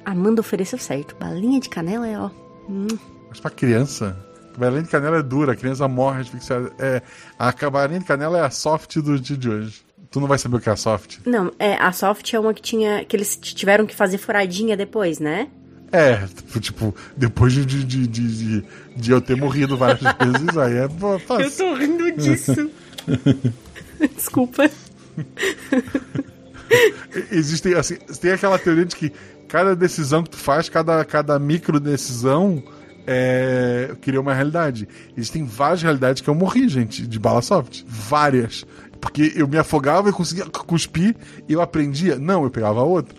[0.04, 1.16] Amanda ofereceu certo.
[1.16, 2.30] Balinha de canela é ó.
[2.68, 2.86] Hum.
[3.28, 4.16] Mas pra criança,
[4.58, 6.72] a balinha de canela é dura, a criança morre asfixiada.
[6.80, 7.00] É,
[7.38, 9.82] a balinha de canela é a soft do dia de hoje.
[10.10, 11.18] Tu não vai saber o que é a soft.
[11.24, 13.04] Não, é, a soft é uma que tinha.
[13.04, 15.48] que eles tiveram que fazer furadinha depois, né?
[15.92, 16.26] É,
[16.60, 18.64] tipo, depois de, de, de,
[18.96, 20.88] de, eu ter morrido várias vezes, aí é
[21.20, 21.50] fácil.
[21.56, 22.70] tô rindo disso.
[24.16, 24.68] Desculpa.
[27.30, 29.12] Existem, assim, tem aquela teoria de que
[29.46, 32.62] cada decisão que tu faz, cada, cada micro decisão
[33.10, 34.86] é, cria uma realidade.
[35.16, 37.82] Existem várias realidades que eu morri, gente, de bala soft.
[37.86, 38.66] Várias.
[39.00, 41.16] Porque eu me afogava e conseguia cuspir
[41.48, 42.18] e eu aprendia.
[42.18, 43.16] Não, eu pegava outra.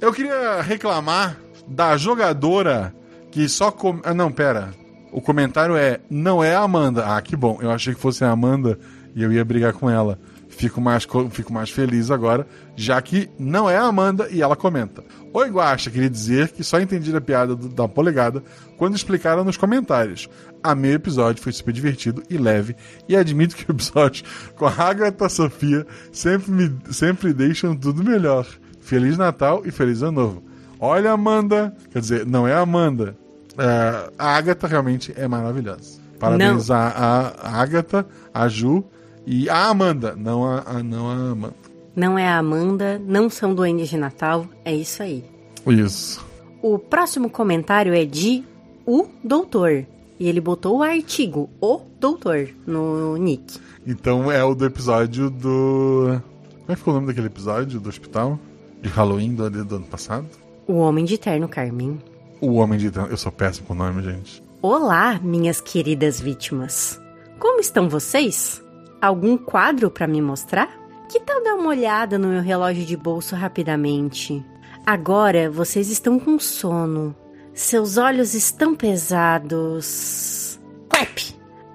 [0.00, 2.92] Eu queria reclamar da jogadora
[3.30, 3.70] que só.
[3.70, 4.00] Com...
[4.02, 4.74] Ah, não, pera.
[5.12, 7.06] O comentário é: não é a Amanda.
[7.06, 7.58] Ah, que bom.
[7.60, 8.76] Eu achei que fosse a Amanda
[9.14, 10.18] e eu ia brigar com ela.
[10.56, 14.54] Fico mais, co- fico mais feliz agora, já que não é a Amanda e ela
[14.54, 15.02] comenta.
[15.32, 18.42] Oi, Guaxa, queria dizer que só entendi a piada do- da polegada
[18.76, 20.28] quando explicaram nos comentários.
[20.62, 22.76] Amei o episódio, foi super divertido e leve,
[23.08, 24.24] e admito que o episódio
[24.56, 28.46] com a Agatha Sofia sempre, me, sempre deixam tudo melhor.
[28.80, 30.42] Feliz Natal e Feliz Ano Novo.
[30.78, 33.16] Olha, Amanda, quer dizer, não é a Amanda.
[33.58, 35.98] É, a Agatha realmente é maravilhosa.
[36.18, 38.84] Parabéns a, a, a Agatha, a Ju
[39.26, 41.54] e a Amanda, não a, a- não a Amanda.
[41.96, 45.24] Não é a Amanda, não são duendes de Natal, é isso aí.
[45.66, 46.24] Isso.
[46.60, 48.42] O próximo comentário é de
[48.86, 49.86] O Doutor.
[50.18, 53.58] E ele botou o artigo O Doutor no nick.
[53.86, 56.20] Então é o do episódio do.
[56.60, 58.38] Como é que ficou o nome daquele episódio do hospital?
[58.82, 60.26] De Halloween do, do ano passado?
[60.66, 62.00] O Homem de Terno Carmim.
[62.40, 62.90] O Homem de.
[62.96, 64.42] Eu sou péssimo com nome, gente.
[64.62, 67.00] Olá, minhas queridas vítimas.
[67.38, 68.62] Como estão vocês?
[69.04, 70.66] Algum quadro para me mostrar?
[71.10, 74.42] Que tal dar uma olhada no meu relógio de bolso rapidamente?
[74.86, 77.14] Agora vocês estão com sono.
[77.52, 80.58] Seus olhos estão pesados.
[80.88, 81.18] Clap!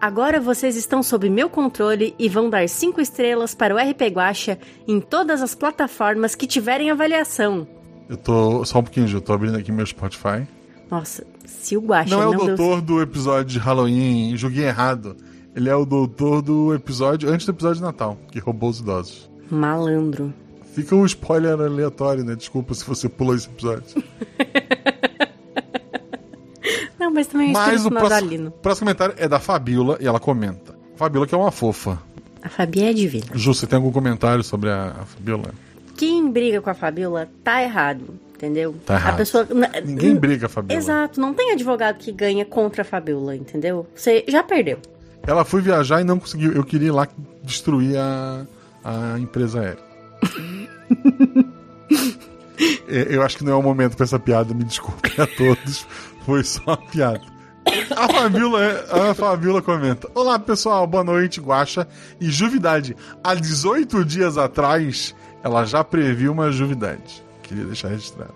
[0.02, 4.58] Agora vocês estão sob meu controle e vão dar 5 estrelas para o RP Guacha
[4.88, 7.68] em todas as plataformas que tiverem avaliação.
[8.10, 8.66] Eu tô.
[8.66, 9.22] Só um pouquinho, Ju.
[9.22, 10.48] Tô abrindo aqui meu Spotify.
[10.90, 15.16] Nossa, se o Guacha Não é o deu doutor do episódio de Halloween, julguei errado.
[15.60, 17.30] Ele é o doutor do episódio.
[17.30, 19.30] antes do episódio de Natal, que roubou os idosos.
[19.52, 20.34] malandro.
[20.74, 22.34] Fica um spoiler aleatório, né?
[22.34, 24.02] Desculpa se você pulou esse episódio.
[26.98, 30.74] Não, mas também é Mas o próximo, próximo comentário é da Fabiola e ela comenta.
[30.96, 32.02] Fabiola que é uma fofa.
[32.42, 33.26] A Fabi é divina.
[33.34, 35.54] Ju, você tem algum comentário sobre a, a Fabiola?
[35.98, 38.78] Quem briga com a Fabiola tá errado, entendeu?
[38.86, 39.14] Tá errado.
[39.14, 39.46] A pessoa...
[39.84, 40.82] Ninguém briga, Fabiola.
[40.82, 43.86] Exato, não tem advogado que ganha contra a Fabiola, entendeu?
[43.94, 44.80] Você já perdeu.
[45.30, 46.54] Ela foi viajar e não conseguiu.
[46.54, 47.08] Eu queria ir lá
[47.44, 48.48] destruir a,
[48.84, 49.84] a empresa aérea.
[52.88, 55.86] Eu acho que não é o momento pra essa piada, me desculpem a todos.
[56.26, 57.22] Foi só uma piada.
[57.96, 61.88] A Fabiola, a Fabiola comenta: Olá pessoal, boa noite, Guaxa
[62.20, 62.98] e Juvidade.
[63.24, 67.24] Há 18 dias atrás, ela já previu uma Juvidade.
[67.44, 68.34] Queria deixar registrado.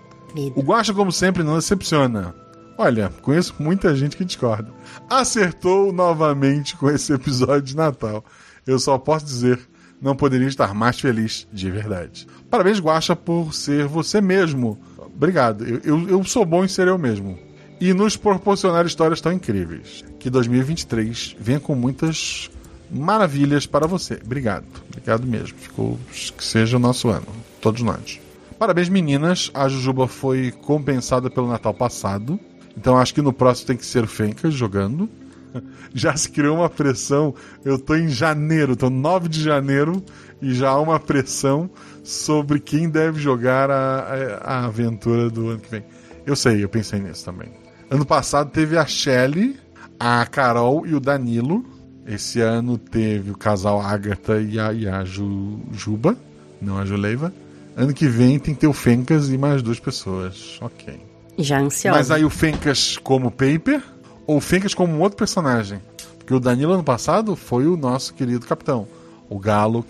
[0.54, 2.43] O Guaxa, como sempre, não decepciona.
[2.76, 4.68] Olha, conheço muita gente que discorda.
[5.08, 8.24] Acertou novamente com esse episódio de Natal.
[8.66, 9.60] Eu só posso dizer,
[10.00, 12.26] não poderia estar mais feliz de verdade.
[12.50, 14.78] Parabéns, Guaxa, por ser você mesmo.
[14.98, 15.64] Obrigado.
[15.64, 17.38] Eu, eu, eu sou bom em ser eu mesmo.
[17.80, 20.04] E nos proporcionar histórias tão incríveis.
[20.18, 22.50] Que 2023 venha com muitas
[22.90, 24.20] maravilhas para você.
[24.24, 24.66] Obrigado.
[24.88, 25.56] Obrigado mesmo.
[25.58, 27.26] Ficou, que seja o nosso ano.
[27.60, 28.20] Todos nós.
[28.58, 29.50] Parabéns, meninas.
[29.54, 32.38] A Jujuba foi compensada pelo Natal passado.
[32.76, 35.08] Então acho que no próximo tem que ser Fencas jogando.
[35.94, 37.34] Já se criou uma pressão.
[37.64, 40.02] Eu tô em janeiro, tô 9 de janeiro,
[40.42, 41.70] e já há uma pressão
[42.02, 45.84] sobre quem deve jogar a, a, a aventura do ano que vem.
[46.26, 47.48] Eu sei, eu pensei nisso também.
[47.90, 49.56] Ano passado teve a Shelly,
[49.98, 51.64] a Carol e o Danilo.
[52.06, 56.16] Esse ano teve o casal Agatha e a, e a Ju, Juba,
[56.60, 57.32] não a Juleiva.
[57.76, 60.58] Ano que vem tem que ter o Fencas e mais duas pessoas.
[60.60, 61.13] Ok.
[61.38, 61.98] Já ansiosa.
[61.98, 63.82] Mas aí o Fencas como Paper
[64.26, 65.80] ou o Fencas como um outro personagem?
[66.18, 68.88] Porque o Danilo ano passado foi o nosso querido capitão.
[69.28, 69.84] O Galo,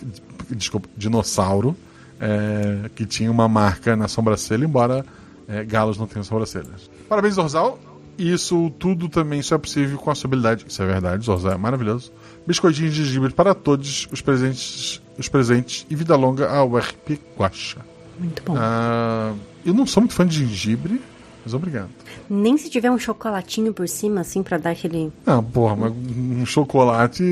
[0.51, 1.77] desculpa, dinossauro,
[2.21, 5.05] é, que tinha uma marca na sobrancelha, embora
[5.47, 6.91] é, galos não tenham sobrancelhas.
[7.09, 7.79] Parabéns, Zorzal.
[8.17, 10.65] Isso tudo também só é possível com a sua habilidade.
[10.69, 12.13] Isso é verdade, Zorzal é maravilhoso.
[12.47, 17.79] Biscoitinhos de gengibre para todos os presentes, os presentes e vida longa ao RP Guacha.
[18.19, 18.55] Muito bom.
[18.57, 19.33] Ah,
[19.65, 21.01] eu não sou muito fã de gengibre,
[21.45, 21.89] mas obrigado.
[22.29, 25.13] Nem se tiver um chocolatinho por cima, assim, pra dar aquele.
[25.27, 27.23] Não, porra, mas um chocolate.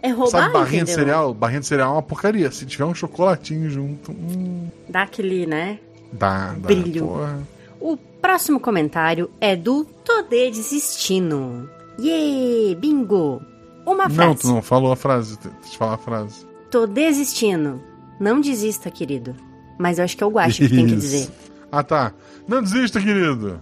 [0.00, 0.94] É roubar, Sabe, barrinha de entendeu?
[1.06, 1.34] cereal?
[1.34, 2.50] Barrinha de cereal é uma porcaria.
[2.52, 5.78] Se tiver um chocolatinho junto, hum, Dá aquele, né?
[6.12, 6.68] dá, dá.
[6.68, 7.06] Brilho.
[7.06, 7.38] Porra.
[7.80, 11.68] O próximo comentário é do Todê Desistindo.
[12.00, 13.42] Yê, bingo!
[13.84, 14.40] Uma Não, frase.
[14.40, 15.36] tu não falou a frase.
[15.38, 16.46] Deixa eu falar a frase.
[16.70, 17.80] Tô desistindo.
[18.20, 19.34] Não desista, querido.
[19.78, 21.28] Mas eu acho que é o Guacha que tem que dizer.
[21.72, 22.12] Ah, tá.
[22.48, 23.60] Não desista, querido.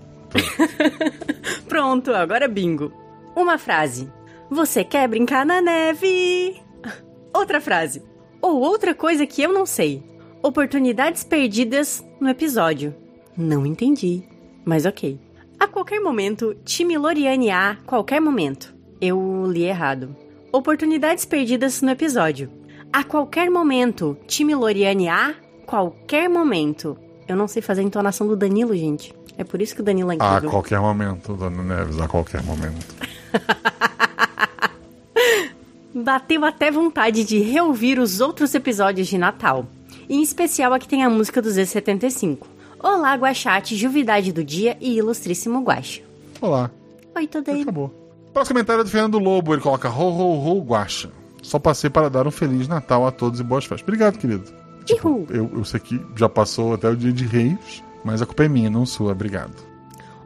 [1.68, 2.92] Pronto, agora é bingo.
[3.34, 4.08] Uma frase.
[4.48, 6.62] Você quer brincar na neve?
[7.34, 8.02] Outra frase.
[8.40, 10.04] Ou outra coisa que eu não sei.
[10.40, 12.94] Oportunidades perdidas no episódio.
[13.36, 14.22] Não entendi.
[14.64, 15.18] Mas ok.
[15.58, 18.72] A qualquer momento, time Loriane A, qualquer momento.
[19.00, 20.14] Eu li errado.
[20.52, 22.50] Oportunidades perdidas no episódio.
[22.92, 25.34] A qualquer momento, time Loriane A,
[25.66, 26.96] qualquer momento.
[27.28, 29.14] Eu não sei fazer a entonação do Danilo, gente.
[29.36, 30.50] É por isso que o Danilo é A incrível.
[30.50, 32.86] qualquer momento, Dona Neves, a qualquer momento.
[35.94, 39.66] Bateu até vontade de reouvir os outros episódios de Natal.
[40.08, 42.38] Em especial a que tem a música do Z75.
[42.78, 46.02] Olá, Guachate, Juvidade do Dia e Ilustríssimo Guacha.
[46.40, 46.70] Olá.
[47.14, 47.62] Oi, tudo aí?
[47.62, 47.92] Acabou.
[48.32, 49.54] Próximo comentário é do Fernando Lobo.
[49.54, 51.10] Ele coloca: Ho, ho, ho, guacha.
[51.42, 53.82] Só passei para dar um Feliz Natal a todos e boas festas.
[53.82, 54.44] Obrigado, querido.
[54.88, 58.48] Eu, eu sei que já passou até o dia de Reis, mas a culpa é
[58.48, 59.12] minha, não sua.
[59.12, 59.54] Obrigado.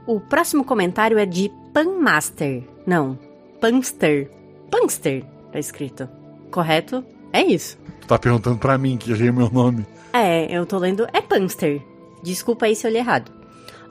[0.07, 2.65] O próximo comentário é de Panmaster.
[2.87, 3.19] Não,
[3.61, 4.31] Panster.
[4.71, 6.09] Panster, tá escrito.
[6.51, 7.05] Correto?
[7.33, 7.79] É isso.
[8.01, 9.87] Tu tá perguntando pra mim que errei o meu nome.
[10.13, 11.81] É, eu tô lendo é Panster.
[12.23, 13.31] Desculpa aí se eu li errado.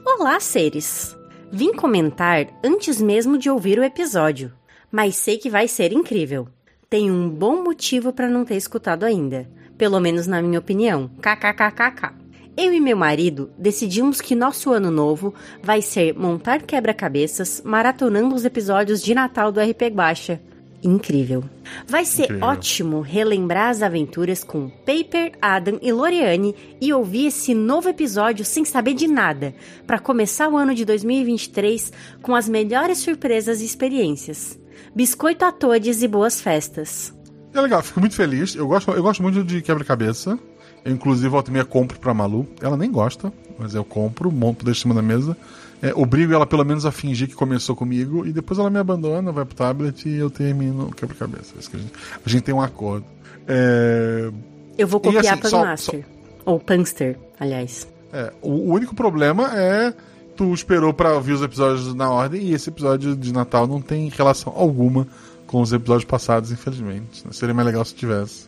[0.05, 1.15] Olá, seres.
[1.51, 4.51] Vim comentar antes mesmo de ouvir o episódio,
[4.91, 6.47] mas sei que vai ser incrível.
[6.89, 11.09] Tem um bom motivo pra não ter escutado ainda, pelo menos na minha opinião.
[11.21, 12.13] KKKKK.
[12.57, 18.43] Eu e meu marido decidimos que nosso ano novo vai ser montar quebra-cabeças maratonando os
[18.43, 20.41] episódios de Natal do RP Guacha.
[20.83, 21.43] Incrível.
[21.87, 22.47] Vai ser Incrível.
[22.47, 28.65] ótimo relembrar as aventuras com Paper, Adam e Loriane e ouvir esse novo episódio sem
[28.65, 29.55] saber de nada,
[29.87, 34.59] para começar o ano de 2023 com as melhores surpresas e experiências.
[34.93, 37.17] Biscoito a todos e boas festas.
[37.53, 38.55] É legal, fico muito feliz.
[38.55, 40.37] Eu gosto, eu gosto muito de quebra-cabeça.
[40.85, 42.47] Eu, inclusive, volta e meia compro pra Malu.
[42.61, 45.35] Ela nem gosta, mas eu compro, monto, deixo em cima da mesa.
[45.81, 49.31] É, obrigo ela pelo menos a fingir que começou comigo e depois ela me abandona,
[49.31, 51.53] vai pro tablet e eu termino o quebra-cabeça.
[51.69, 51.93] Que A gente,
[52.25, 53.05] a gente tem um acordo.
[53.47, 54.29] É,
[54.77, 56.05] Eu vou E copiar assim, só- Panmaster.
[56.45, 57.87] Ou Panster, aliás.
[58.13, 59.93] é, o, o único problema é
[60.35, 64.09] tu esperou pra ouvir os episódios na ordem e esse episódio de Natal não tem
[64.09, 65.07] relação alguma
[65.49, 67.23] com os episódios passados, infelizmente.
[67.31, 68.47] Seria mais legal se tivesse.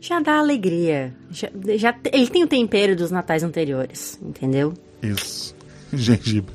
[0.00, 1.14] Já dá alegria.
[1.30, 4.74] Já, já- ele tem o tempero dos natais anteriores, entendeu?
[5.00, 5.54] Isso.
[5.94, 6.52] Gengibre.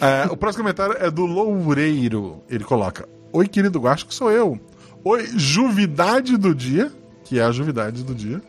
[0.00, 2.40] É, o próximo comentário é do Loureiro.
[2.48, 4.60] Ele coloca: Oi, querido Guacho, que sou eu.
[5.04, 6.92] Oi, Juvidade do Dia,
[7.24, 8.40] que é a Juvidade do Dia.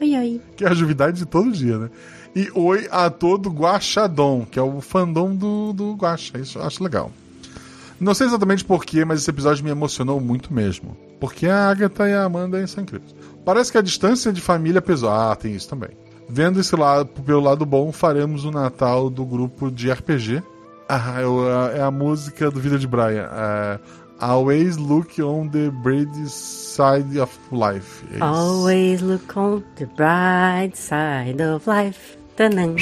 [0.00, 0.40] Oi, oi.
[0.56, 1.90] Que é a Juvidade de todo dia, né?
[2.36, 6.38] E oi a todo Guaxadon, que é o fandom do, do Guaxa.
[6.38, 7.10] Isso eu acho legal.
[8.00, 10.96] Não sei exatamente porquê, mas esse episódio me emocionou muito mesmo.
[11.20, 13.14] Porque a Agatha e a Amanda são incríveis.
[13.44, 15.10] Parece que a distância de família pesou.
[15.10, 15.90] Ah, tem isso também.
[16.28, 20.42] Vendo esse lado, pelo lado bom, faremos o Natal do grupo de RPG.
[20.88, 21.16] Ah,
[21.76, 23.28] é a música do Vida de Brian.
[23.30, 23.78] É,
[24.20, 28.04] Always look on the bright side of life.
[28.12, 28.22] É.
[28.22, 32.18] Always look on the bright side of life.
[32.36, 32.76] Tanan,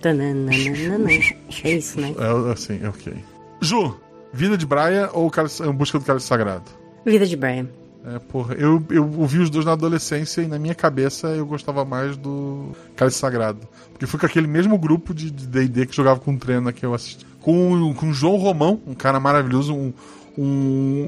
[0.00, 0.50] tananana.
[1.64, 2.14] É isso, né?
[2.18, 3.12] É assim, ok.
[3.60, 3.94] Ju,
[4.32, 6.64] Vida de Brian ou Cálice- Em Busca do Cálice Sagrado?
[7.04, 7.66] Vida de Brian.
[8.06, 11.84] É, porra, eu, eu ouvi os dois na adolescência e na minha cabeça eu gostava
[11.84, 13.66] mais do Cálice Sagrado.
[13.92, 16.94] Porque foi com aquele mesmo grupo de D&D que jogava com o Trena que eu
[16.94, 17.26] assisti.
[17.40, 19.92] Com, com o João Romão, um cara maravilhoso, um,
[20.36, 20.44] um,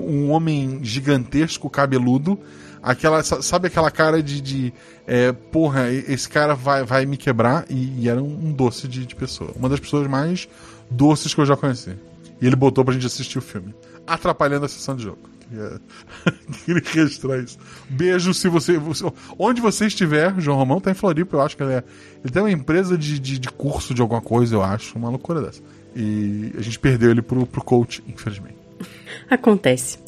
[0.08, 2.38] um homem gigantesco, cabeludo.
[2.82, 4.72] Aquela, sa- sabe aquela cara de, de
[5.06, 9.04] é, porra, esse cara vai, vai me quebrar e, e era um, um doce de,
[9.06, 9.50] de pessoa.
[9.54, 10.48] Uma das pessoas mais
[10.90, 11.92] doces que eu já conheci.
[12.40, 13.74] E ele botou pra gente assistir o filme.
[14.06, 15.18] Atrapalhando a sessão de jogo.
[15.48, 15.80] Queria,
[16.64, 17.58] queria registrar isso.
[17.88, 19.04] Beijo se você, você-
[19.38, 21.84] Onde você estiver, João Romão tá em Floripa, eu acho que ele é.
[22.24, 24.96] Ele tem uma empresa de, de, de curso de alguma coisa, eu acho.
[24.96, 25.60] Uma loucura dessa.
[25.94, 28.56] E a gente perdeu ele pro, pro coach, infelizmente.
[29.28, 29.98] Acontece.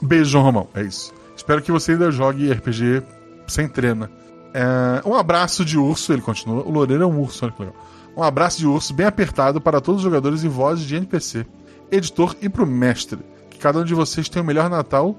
[0.00, 0.68] Beijo, João Romão.
[0.74, 1.12] É isso.
[1.36, 3.02] Espero que você ainda jogue RPG
[3.48, 4.10] sem trena.
[4.54, 6.62] É, um abraço de urso, ele continua.
[6.62, 7.76] O Loureiro é um urso, olha que legal.
[8.16, 11.46] Um abraço de urso bem apertado para todos os jogadores e vozes de NPC,
[11.92, 13.18] editor e pro mestre.
[13.50, 15.16] Que cada um de vocês tenha o melhor Natal,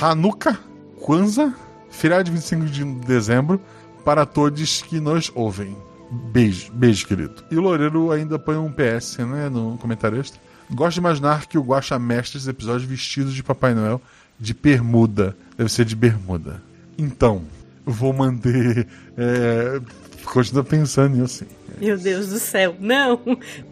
[0.00, 0.58] Hanukkah,
[1.00, 1.54] Kwanzaa,
[1.88, 3.60] feriado de 25 de dezembro,
[4.04, 5.76] para todos que nos ouvem.
[6.10, 7.44] Beijo, beijo, querido.
[7.50, 10.40] E o Loureiro ainda põe um PS, né, no comentário extra.
[10.70, 14.00] Gosto de imaginar que o Guaxa mestre esses episódios vestidos de Papai Noel
[14.38, 15.36] de bermuda.
[15.56, 16.62] Deve ser de bermuda.
[16.98, 17.42] Então,
[17.84, 18.86] vou manter.
[19.18, 19.80] É,
[20.26, 21.54] continua pensando nisso assim.
[21.80, 22.76] Meu Deus do céu.
[22.78, 23.18] Não!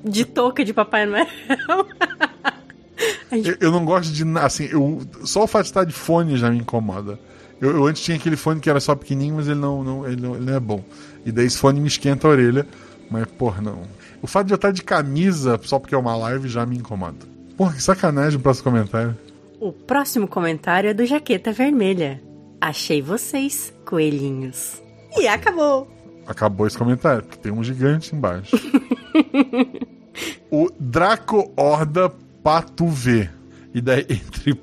[0.02, 1.26] De touca de Papai Noel.
[3.42, 4.24] Eu, eu não gosto de.
[4.38, 7.18] Assim, eu, só o fato de estar de fone já me incomoda.
[7.60, 10.20] Eu, eu antes tinha aquele fone que era só pequenininho, mas ele não, não, ele
[10.20, 10.84] não, ele não é bom.
[11.24, 12.66] E daí esse fone me esquenta a orelha.
[13.10, 13.82] Mas, porra, não.
[14.22, 17.26] O fato de eu estar de camisa só porque é uma live já me incomoda.
[17.56, 19.16] Porra, que sacanagem o próximo comentário.
[19.60, 22.20] O próximo comentário é do Jaqueta Vermelha.
[22.60, 24.82] Achei vocês, coelhinhos.
[25.16, 25.88] E acabou.
[26.26, 28.56] Acabou esse comentário, porque tem um gigante embaixo.
[30.50, 32.10] o Draco Horda
[32.44, 33.28] Pato V.
[33.74, 34.54] E daí, entre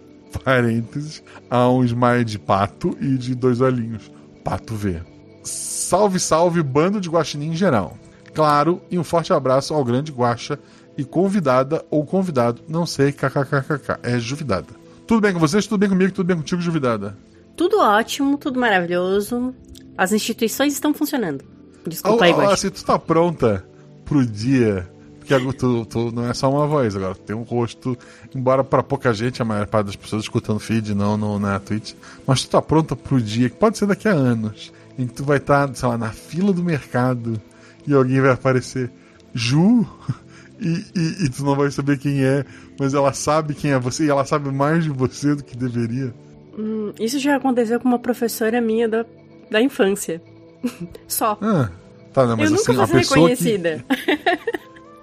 [0.44, 4.10] parênteses, há um smile de pato e de dois olhinhos.
[4.44, 5.02] Pato V.
[5.44, 7.98] Salve, salve, bando de guaxinim em geral.
[8.34, 10.58] Claro, e um forte abraço ao grande guaxa
[10.98, 14.68] e convidada ou convidado, não sei, kkkk, é Juvidada.
[15.06, 15.66] Tudo bem com vocês?
[15.68, 16.14] Tudo bem comigo?
[16.14, 17.18] Tudo bem contigo, Juvidada?
[17.58, 19.54] Tudo ótimo, tudo maravilhoso.
[19.98, 21.44] As instituições estão funcionando.
[21.86, 22.54] Desculpa aí, Ah, Guaxa.
[22.54, 23.66] assim, tu tá pronta
[24.06, 24.90] pro dia.
[25.22, 27.96] Porque agora tu, tu não é só uma voz agora, tu tem um rosto.
[28.36, 31.94] Embora pra pouca gente, a maior parte das pessoas escutando feed, não no, na Twitch.
[32.26, 35.24] Mas tu tá pronta pro dia, que pode ser daqui a anos, em que tu
[35.24, 37.40] vai estar, sei lá, na fila do mercado
[37.86, 38.92] e alguém vai aparecer.
[39.34, 39.86] Ju?
[40.64, 42.46] E, e, e tu não vai saber quem é,
[42.80, 46.14] mas ela sabe quem é você e ela sabe mais de você do que deveria.
[46.56, 49.04] Hum, isso já aconteceu com uma professora minha da,
[49.50, 50.22] da infância.
[51.08, 51.36] Só.
[51.42, 51.72] Ah,
[52.14, 53.58] tá, não, mas Eu assim, nunca fui pessoa que.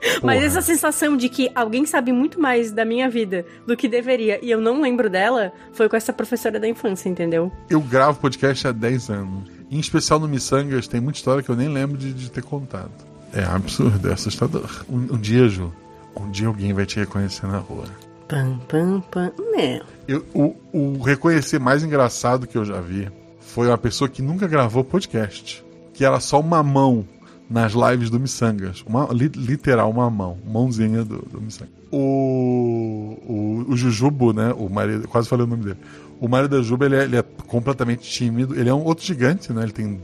[0.22, 4.38] Mas essa sensação de que alguém sabe muito mais da minha vida do que deveria
[4.44, 7.50] e eu não lembro dela foi com essa professora da infância, entendeu?
[7.68, 9.50] Eu gravo podcast há 10 anos.
[9.70, 12.90] Em especial no Missangas, tem muita história que eu nem lembro de, de ter contado.
[13.32, 14.84] É absurdo, é assustador.
[14.88, 15.72] Um, um dia, Ju,
[16.16, 17.84] um dia alguém vai te reconhecer na rua.
[18.26, 19.32] Pam, pam, pam.
[19.38, 19.80] Não.
[20.06, 24.46] Eu- o, o reconhecer mais engraçado que eu já vi foi uma pessoa que nunca
[24.46, 25.64] gravou podcast.
[25.92, 27.04] Que era só uma mão
[27.48, 28.84] nas lives do Missangas.
[28.86, 30.38] Uma, li- literal, uma mão.
[30.46, 31.72] Mãozinha do, do Missangas.
[31.90, 34.52] O, o, o Jujubo, né?
[34.56, 35.78] O marido, quase falei o nome dele.
[36.20, 38.58] O marido da Juba, ele é, ele é completamente tímido.
[38.58, 39.62] Ele é um outro gigante, né?
[39.62, 40.00] Ele tem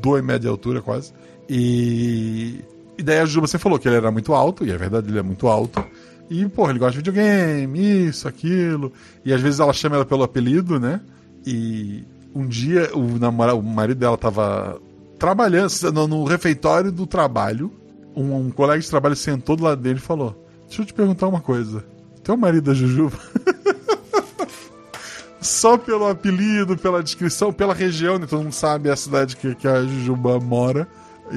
[0.00, 1.12] dois metros de altura quase.
[1.48, 2.60] E,
[2.98, 5.18] e daí a Juba sempre falou que ele era muito alto, e é verdade, ele
[5.18, 5.84] é muito alto.
[6.30, 8.92] E, porra, ele gosta de videogame, isso, aquilo.
[9.24, 11.00] E às vezes ela chama ela pelo apelido, né?
[11.46, 14.80] E um dia o, namora, o marido dela tava
[15.22, 17.70] trabalhando no, no refeitório do trabalho.
[18.16, 21.28] Um, um colega de trabalho sentou do lado dele e falou: Deixa eu te perguntar
[21.28, 21.84] uma coisa.
[22.24, 23.16] Teu marido é Jujuba?
[25.40, 28.26] Só pelo apelido, pela descrição, pela região, né?
[28.26, 30.88] Todo mundo sabe a cidade que, que a Jujuba mora.
[31.32, 31.36] E,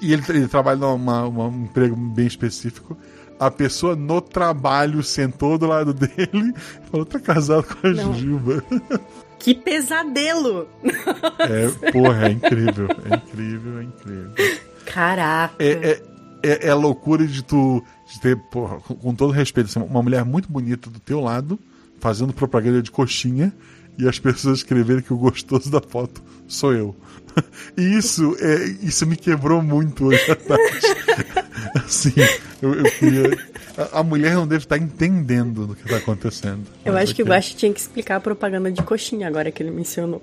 [0.00, 2.96] e- e ele, ele trabalha num um emprego bem específico.
[3.38, 8.14] A pessoa no trabalho sentou do lado dele e falou: tá casado com a Não.
[8.14, 8.64] Jujuba.
[9.42, 10.68] Que pesadelo!
[11.42, 12.88] É, porra, é incrível.
[13.10, 14.30] É incrível, é incrível.
[14.86, 15.54] Caraca.
[15.58, 16.02] É, é,
[16.42, 17.82] é, é loucura de tu
[18.12, 21.58] de ter, porra, com, todo respeito, assim, uma mulher muito bonita do teu lado,
[21.98, 23.52] fazendo propaganda de coxinha,
[23.98, 26.96] e as pessoas escreverem que o gostoso da foto sou eu.
[27.76, 31.42] E isso, é, isso me quebrou muito hoje à tarde.
[31.74, 32.12] Assim,
[32.60, 33.38] eu, eu queria.
[33.76, 36.66] A, a mulher não deve estar entendendo do que está acontecendo.
[36.84, 39.70] Eu acho que o Guache tinha que explicar a propaganda de coxinha agora que ele
[39.70, 40.22] mencionou.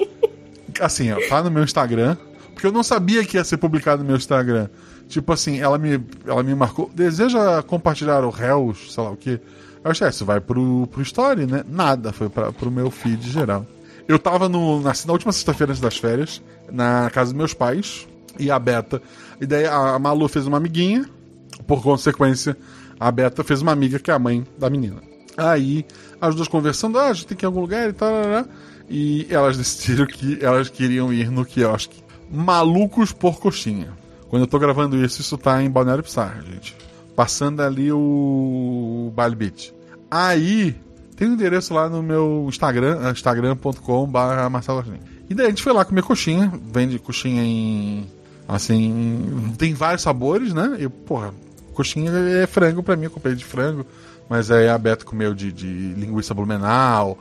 [0.80, 2.16] assim, ó, tá no meu Instagram,
[2.52, 4.68] porque eu não sabia que ia ser publicado no meu Instagram.
[5.08, 9.40] Tipo assim, ela me, ela me marcou, deseja compartilhar o réus, sei lá o que.
[9.84, 11.62] Eu achei, "Ah, isso vai pro, pro story, né?
[11.68, 13.66] Nada, foi pra, pro meu feed geral.
[14.08, 18.06] Eu tava no, na, na última sexta-feira antes das férias, na casa dos meus pais,
[18.38, 19.00] e a Beta.
[19.40, 21.08] E daí a, Malu fez uma amiguinha,
[21.66, 22.56] por consequência,
[22.98, 25.02] a Beta fez uma amiga que é a mãe da menina.
[25.36, 25.84] Aí,
[26.20, 28.12] as duas conversando, ah, a gente tem que ir em algum lugar e tal.
[28.88, 32.02] e elas decidiram que elas queriam ir no quiosque.
[32.30, 33.92] Malucos por coxinha.
[34.28, 36.76] Quando eu tô gravando isso, isso tá em Balneário Pissarra, gente.
[37.14, 39.73] Passando ali o Bali Beach.
[40.16, 40.76] Aí,
[41.16, 44.84] tem um endereço lá no meu Instagram, instagram.com.br Marcelo.
[45.28, 46.52] E daí a gente foi lá comer coxinha.
[46.72, 48.06] Vende coxinha em.
[48.46, 49.52] Assim.
[49.58, 50.76] Tem vários sabores, né?
[50.78, 51.34] E, porra,
[51.72, 53.84] coxinha é frango pra mim, eu comprei de frango.
[54.30, 57.18] Mas aí a Beto comeu de, de linguiça blumenau.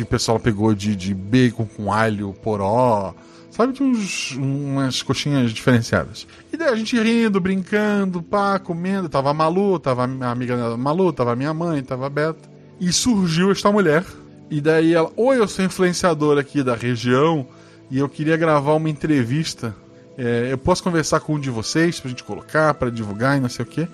[0.00, 3.14] O pessoal pegou de, de bacon com alho, poró.
[3.54, 6.26] Sabe, de uns, umas coxinhas diferenciadas.
[6.52, 9.08] E daí a gente rindo, brincando, pá, comendo.
[9.08, 12.48] Tava a Malu, tava a amiga da Malu, tava a minha mãe, tava a Beta.
[12.80, 14.04] E surgiu esta mulher.
[14.50, 17.46] E daí ela, oi, eu sou influenciadora aqui da região
[17.88, 19.72] e eu queria gravar uma entrevista.
[20.18, 23.48] É, eu posso conversar com um de vocês pra gente colocar, pra divulgar e não
[23.48, 23.86] sei o quê.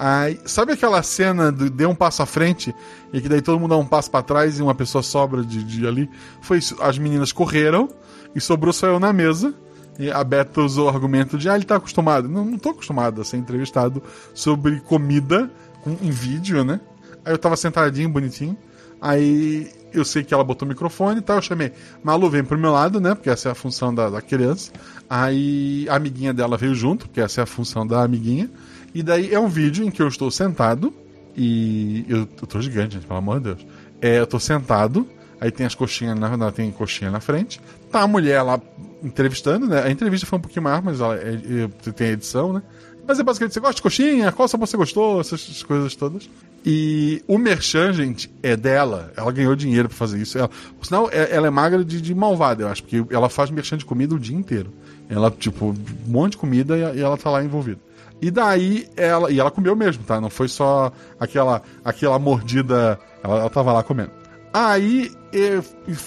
[0.00, 2.72] Aí, sabe aquela cena do dê um passo à frente
[3.12, 5.64] e que daí todo mundo dá um passo pra trás e uma pessoa sobra de,
[5.64, 6.08] de ali?
[6.40, 6.76] Foi isso.
[6.80, 7.88] As meninas correram
[8.32, 9.52] e sobrou só eu na mesa.
[9.98, 12.28] E a Beta usou o argumento de, ah, ele tá acostumado.
[12.28, 14.00] Não, não tô acostumado a ser entrevistado
[14.32, 15.50] sobre comida
[15.82, 16.80] com, em vídeo, né?
[17.24, 18.56] Aí eu tava sentadinho, bonitinho.
[19.00, 21.38] Aí eu sei que ela botou o microfone e tal.
[21.38, 21.72] Eu chamei,
[22.04, 23.16] Malu, vem pro meu lado, né?
[23.16, 24.70] Porque essa é a função da, da criança.
[25.10, 28.48] Aí a amiguinha dela veio junto, porque essa é a função da amiguinha.
[28.94, 30.92] E daí é um vídeo em que eu estou sentado.
[31.36, 33.66] E eu, eu tô gigante, gente, pelo amor de Deus.
[34.00, 35.06] É, eu tô sentado.
[35.40, 37.60] Aí tem as coxinhas na, na- tem coxinha na frente.
[37.92, 38.60] Tá a mulher lá
[39.04, 39.82] entrevistando, né?
[39.82, 41.38] A entrevista foi um pouquinho maior, mas ela, é,
[41.86, 42.62] é, tem a edição, né?
[43.06, 44.32] Mas é basicamente, você gosta de coxinha?
[44.32, 45.20] Qual sabor você gostou?
[45.20, 46.28] Essas coisas todas.
[46.66, 49.12] E o merchan, gente, é dela.
[49.16, 50.36] Ela ganhou dinheiro pra fazer isso.
[50.36, 53.48] Ela, por sinal, é- ela é magra de, de malvada, eu acho, porque ela faz
[53.50, 54.72] merchan de comida o dia inteiro.
[55.08, 55.76] Ela, tipo, um
[56.10, 57.78] monte de comida e ela tá lá envolvida.
[58.20, 59.30] E daí ela.
[59.30, 60.20] E ela comeu mesmo, tá?
[60.20, 62.98] Não foi só aquela, aquela mordida.
[63.22, 64.10] Ela, ela tava lá comendo.
[64.52, 65.62] Aí eu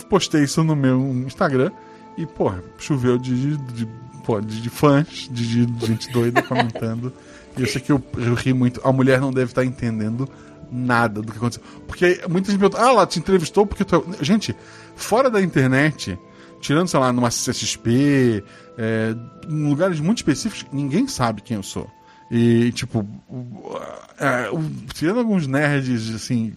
[0.09, 1.72] postei isso no meu Instagram
[2.18, 3.88] e, pô, choveu de, de,
[4.26, 7.14] pô, de, de fãs, de, de gente doida comentando.
[7.57, 8.82] E eu sei que eu, eu ri muito.
[8.84, 10.28] A mulher não deve estar entendendo
[10.72, 11.64] nada do que aconteceu.
[11.88, 14.24] Porque muita gente pergunta, ah, ela te entrevistou porque tu é...
[14.24, 14.55] Gente,
[14.95, 16.18] fora da internet,
[16.62, 18.43] tirando, sei lá, numa CCXP,
[18.78, 19.16] é,
[19.49, 21.89] em lugares muito específicos, ninguém sabe quem eu sou.
[22.34, 23.05] E, tipo,
[24.17, 24.49] é,
[24.93, 26.53] tirando alguns nerds, assim,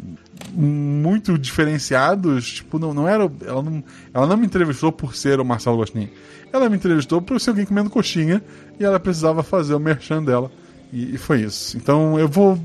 [0.52, 3.28] muito diferenciados, tipo, não, não era.
[3.44, 6.08] Ela não, ela não me entrevistou por ser o Marcelo Gostin.
[6.52, 8.40] Ela me entrevistou por ser alguém comendo coxinha
[8.78, 10.48] e ela precisava fazer o merchan dela.
[10.92, 11.76] E, e foi isso.
[11.76, 12.56] Então eu vou.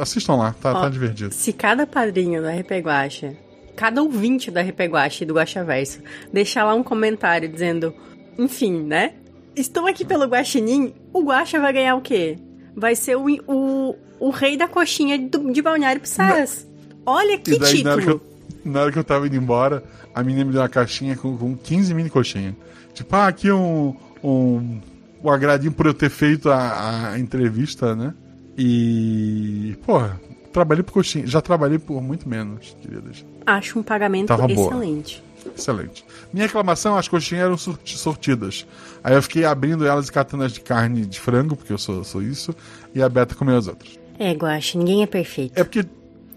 [0.00, 1.34] Assistam lá, tá, Ó, tá divertido.
[1.34, 3.36] Se cada padrinho do RP Guacha,
[3.76, 6.00] cada ouvinte do RP Guacha e do Guacha Verso,
[6.32, 7.94] deixar lá um comentário dizendo,
[8.38, 9.12] enfim, né?
[9.54, 12.38] Estou aqui pelo Guaxinim, o Guacha vai ganhar o quê?
[12.76, 16.66] Vai ser o, o, o rei da coxinha do- de Balneário Pissaras.
[17.06, 18.22] Olha que daí, na hora que, título!
[18.64, 19.82] eu, na hora que eu tava indo embora,
[20.14, 22.54] a menina me deu uma caixinha com, com 15 mini coxinhas.
[22.92, 24.80] Tipo, ah, aqui um, um,
[25.24, 28.12] um agradinho por eu ter feito a, a entrevista, né?
[28.58, 29.76] E.
[29.84, 30.20] Porra,
[30.52, 31.26] trabalhei por coxinha.
[31.26, 33.24] Já trabalhei por muito menos, queridas.
[33.46, 34.70] Acho um pagamento Tava boa.
[35.56, 36.04] Excelente.
[36.32, 38.66] Minha reclamação, as coxinhas eram sortidas.
[39.04, 42.02] Aí eu fiquei abrindo elas e catando as de carne de frango, porque eu sou,
[42.04, 42.54] sou isso,
[42.94, 43.98] e a Beta comeu as outras.
[44.18, 45.52] É, Guacha, ninguém é perfeito.
[45.58, 45.80] É porque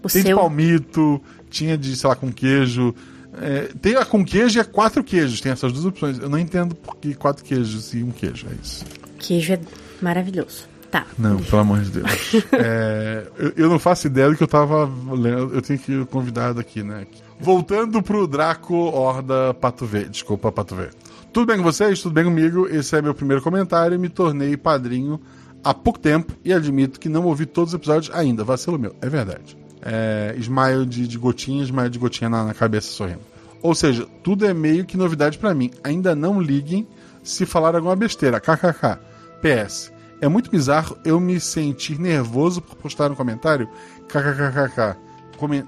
[0.02, 2.94] O tem de seu- palmito, tinha de, sei lá, com queijo.
[3.40, 5.40] É, tem a com queijo e a quatro queijos.
[5.40, 6.18] Tem essas duas opções.
[6.18, 8.46] Eu não entendo por que quatro queijos e um queijo.
[8.50, 8.84] É isso.
[9.18, 9.60] Queijo é
[10.02, 10.68] maravilhoso.
[10.90, 11.06] Tá.
[11.16, 12.10] Não, pelo amor de Deus.
[12.52, 15.54] É, eu, eu não faço ideia do que eu tava lendo.
[15.54, 17.06] Eu tenho que ir convidado aqui, né?
[17.42, 20.04] Voltando pro Draco Horda Pato V.
[20.04, 20.90] Desculpa, Pato V.
[21.32, 22.02] Tudo bem com vocês?
[22.02, 22.68] Tudo bem comigo?
[22.68, 23.98] Esse é meu primeiro comentário.
[23.98, 25.18] Me tornei padrinho
[25.64, 28.44] há pouco tempo e admito que não ouvi todos os episódios ainda.
[28.44, 28.94] Vacilo meu.
[29.00, 29.56] É verdade.
[29.80, 33.20] É, smile de, de gotinha, smile de gotinha na, na cabeça sorrindo.
[33.62, 35.70] Ou seja, tudo é meio que novidade para mim.
[35.82, 36.86] Ainda não liguem
[37.22, 38.38] se falar alguma besteira.
[38.38, 38.98] KKK.
[39.40, 39.90] PS.
[40.20, 43.66] É muito bizarro eu me sentir nervoso por postar um comentário.
[44.08, 44.98] KKKKK.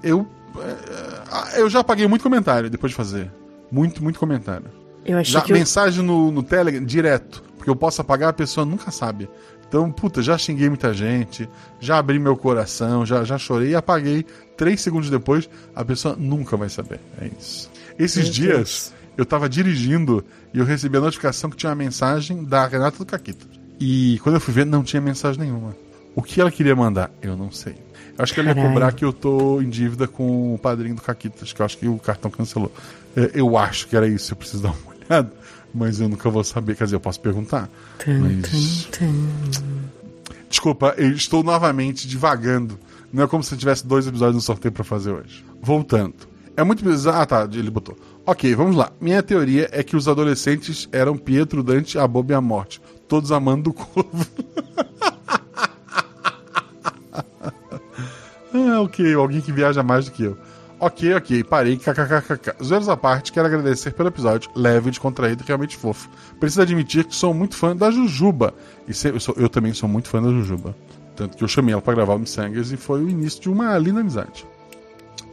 [0.03, 0.27] Eu,
[1.57, 3.31] eu já apaguei muito comentário depois de fazer.
[3.71, 4.67] Muito, muito comentário.
[5.05, 7.43] Eu achei já, que mensagem no, no Telegram, direto.
[7.57, 9.29] Porque eu posso apagar, a pessoa nunca sabe.
[9.69, 11.49] Então, puta, já xinguei muita gente,
[11.81, 14.27] já abri meu coração, já, já chorei e apaguei.
[14.57, 17.01] Três segundos depois, a pessoa nunca vai saber.
[17.19, 17.71] É isso.
[17.99, 18.93] Esses Meu dias, Deus.
[19.17, 23.07] eu tava dirigindo e eu recebi a notificação que tinha uma mensagem da Renata do
[23.07, 23.47] Caquita.
[23.81, 25.75] E quando eu fui ver, não tinha mensagem nenhuma.
[26.15, 27.11] O que ela queria mandar?
[27.23, 27.75] Eu não sei.
[28.17, 31.01] Eu acho que ela ia cobrar que eu tô em dívida com o padrinho do
[31.03, 32.71] Caquitas, que eu acho que o cartão cancelou.
[33.17, 35.33] É, Eu acho que era isso, eu preciso dar uma olhada.
[35.75, 36.77] Mas eu nunca vou saber.
[36.77, 37.69] Quer dizer, eu posso perguntar.
[38.07, 38.89] Mas.
[40.51, 42.79] Desculpa, eu estou novamente divagando.
[43.11, 45.43] Não é como se eu tivesse dois episódios no sorteio pra fazer hoje.
[45.63, 46.15] Voltando.
[46.57, 47.23] É muito bizarro.
[47.23, 47.97] Ah, tá, ele botou.
[48.27, 48.93] Ok, vamos lá.
[49.01, 52.81] Minha teoria é que os adolescentes eram Pietro, Dante, a Boba e a Morte.
[53.09, 54.27] Todos amando o corvo.
[58.55, 60.37] ah, ok, alguém que viaja mais do que eu.
[60.81, 62.55] Ok, ok, parei, kkkk.
[62.63, 66.09] Zoeiros à parte, quero agradecer pelo episódio leve, descontraído e realmente fofo.
[66.41, 68.53] Preciso admitir que sou muito fã da Jujuba.
[68.89, 70.75] E se- eu, sou- eu também sou muito fã da Jujuba.
[71.15, 73.79] Tanto que eu chamei ela pra gravar o Missangas e foi o início de uma
[73.79, 74.45] linda amizade.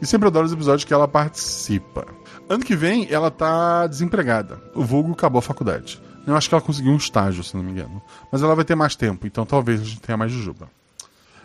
[0.00, 2.06] E sempre adoro os episódios que ela participa.
[2.48, 4.60] Ano que vem, ela tá desempregada.
[4.74, 6.00] O vulgo acabou a faculdade.
[6.26, 8.00] Eu acho que ela conseguiu um estágio, se não me engano.
[8.30, 10.68] Mas ela vai ter mais tempo, então talvez a gente tenha mais Jujuba.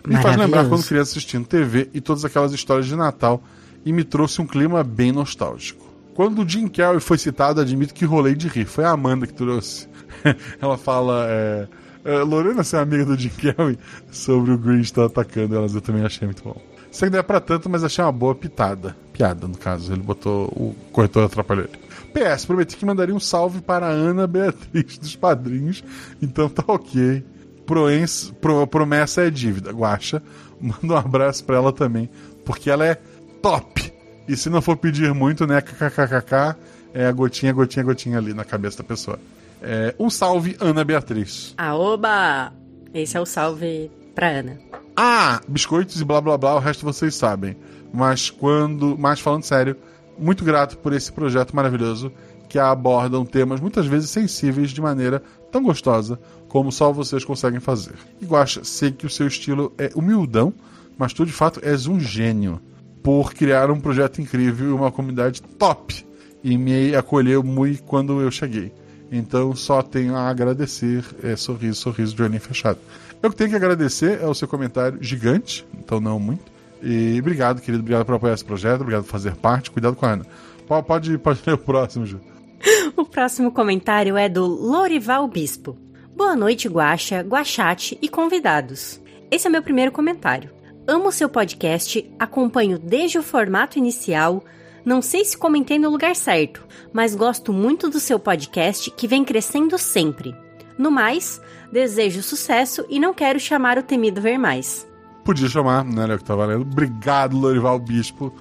[0.07, 3.41] Me faz lembrar quando criança assistindo TV e todas aquelas histórias de Natal
[3.85, 5.85] e me trouxe um clima bem nostálgico.
[6.13, 8.65] Quando o Jim Carrey foi citado, admito que rolei de rir.
[8.65, 9.87] Foi a Amanda que trouxe.
[10.61, 11.67] Ela fala, é,
[12.05, 13.77] é, Lorena, você é amiga do Jim Carrey?
[14.11, 16.55] Sobre o Grinch tá atacando elas, eu também achei muito bom.
[16.89, 18.95] Sei que não é pra tanto, mas achei uma boa pitada.
[19.11, 19.91] Piada, no caso.
[19.91, 21.85] Ele botou, o corretor atrapalhou ele.
[22.13, 25.83] PS, prometi que mandaria um salve para a Ana Beatriz dos Padrinhos,
[26.21, 27.21] então tá ok.
[27.65, 29.71] Proens, pro- promessa é dívida.
[29.71, 30.21] Guacha,
[30.59, 32.09] manda um abraço pra ela também,
[32.45, 32.95] porque ela é
[33.41, 33.93] top.
[34.27, 36.55] E se não for pedir muito, né, kkkk,
[36.93, 39.19] é a gotinha, gotinha, gotinha ali na cabeça da pessoa.
[39.61, 41.53] É, um salve, Ana Beatriz.
[41.57, 42.53] Aoba!
[42.93, 44.57] Esse é o salve pra Ana.
[44.95, 47.57] Ah, biscoitos e blá blá blá, o resto vocês sabem.
[47.93, 48.95] Mas quando.
[48.97, 49.75] Mas falando sério,
[50.17, 52.11] muito grato por esse projeto maravilhoso
[52.47, 56.17] que abordam temas muitas vezes sensíveis de maneira tão gostosa
[56.55, 57.95] como só vocês conseguem fazer.
[58.23, 60.53] Guaxa, sei que o seu estilo é humildão,
[60.97, 62.61] mas tu de fato és um gênio
[63.03, 66.05] por criar um projeto incrível e uma comunidade top
[66.41, 68.71] e me acolheu muito quando eu cheguei.
[69.11, 71.03] Então só tenho a agradecer.
[71.21, 72.79] É, sorriso, sorriso de olhinho fechado.
[73.21, 76.45] Eu que tenho que agradecer é o seu comentário gigante, então não muito.
[76.81, 77.81] E obrigado, querido.
[77.83, 79.69] Obrigado por apoiar esse projeto, obrigado por fazer parte.
[79.71, 80.25] Cuidado com a Ana.
[80.65, 82.21] Po- Pode, pode ler o próximo, Ju.
[82.95, 85.77] O próximo comentário é do Lorival Bispo.
[86.15, 89.01] Boa noite, Guaxa, Guachate e convidados.
[89.29, 90.49] Esse é meu primeiro comentário.
[90.87, 94.41] Amo seu podcast, acompanho desde o formato inicial.
[94.85, 99.25] Não sei se comentei no lugar certo, mas gosto muito do seu podcast que vem
[99.25, 100.33] crescendo sempre.
[100.77, 104.87] No mais, desejo sucesso e não quero chamar o temido ver mais.
[105.25, 106.61] Podia chamar, não era eu que tava lendo.
[106.61, 108.33] Obrigado, Lorival Bispo.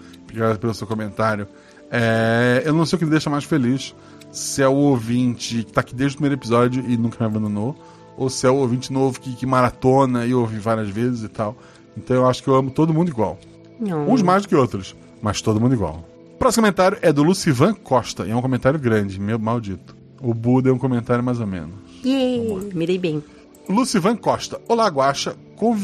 [0.61, 1.49] Pelo seu comentário.
[1.91, 3.95] É, eu não sei o que me deixa mais feliz.
[4.35, 7.77] Se é o ouvinte que tá aqui desde o primeiro episódio e nunca me abandonou,
[8.17, 11.57] ou se é o ouvinte novo que, que maratona e ouve várias vezes e tal.
[11.97, 13.39] Então eu acho que eu amo todo mundo igual.
[13.79, 14.11] Não.
[14.11, 16.05] Uns mais do que outros, mas todo mundo igual.
[16.37, 19.97] Próximo comentário é do Lucivan Costa, e é um comentário grande, meu maldito.
[20.21, 21.77] O Buda é um comentário mais ou menos.
[22.05, 23.23] Yeah, me dei bem.
[23.69, 24.61] Lucivan Costa.
[24.69, 25.37] Olá, Guaxa.
[25.55, 25.81] Conv...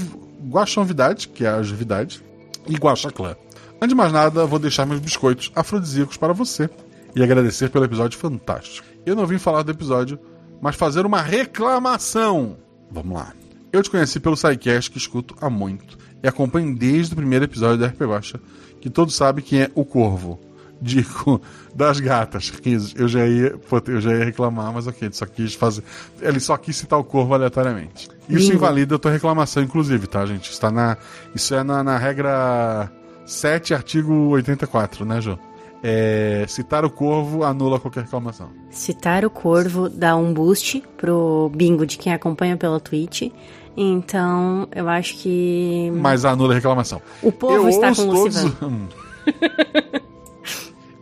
[0.48, 2.20] Guaxa Novidade, que é a Juvidade,
[2.66, 3.36] e Guaxa Clã.
[3.76, 6.68] Antes de mais nada, vou deixar meus biscoitos afrodisíacos para você
[7.14, 8.86] e agradecer pelo episódio fantástico.
[9.04, 10.18] Eu não vim falar do episódio,
[10.60, 12.56] mas fazer uma reclamação.
[12.90, 13.32] Vamos lá.
[13.72, 17.78] Eu te conheci pelo SciCast que escuto há muito e acompanho desde o primeiro episódio
[17.78, 18.40] da RP Guaxa,
[18.80, 20.38] que todos sabem quem é o Corvo.
[20.82, 21.42] Dico,
[21.74, 22.94] das gatas, risos.
[22.96, 23.54] Eu já ia,
[23.86, 25.84] eu já ia reclamar, mas ok, ele só quis fazer.
[26.22, 28.08] Ele só quis citar o corvo aleatoriamente.
[28.26, 28.54] Isso Bingo.
[28.54, 30.50] invalida a tua reclamação, inclusive, tá, gente?
[30.50, 30.96] Está na.
[31.34, 32.90] Isso é na, na regra
[33.26, 35.38] 7, artigo 84, né, Jô?
[35.82, 38.50] É, citar o corvo anula qualquer reclamação.
[38.70, 43.30] Citar o corvo dá um boost pro bingo de quem acompanha pela Twitch.
[43.76, 47.00] Então, eu acho que Mas anula a reclamação.
[47.22, 48.44] o povo está ouço com o todos...
[48.62, 48.88] Hum.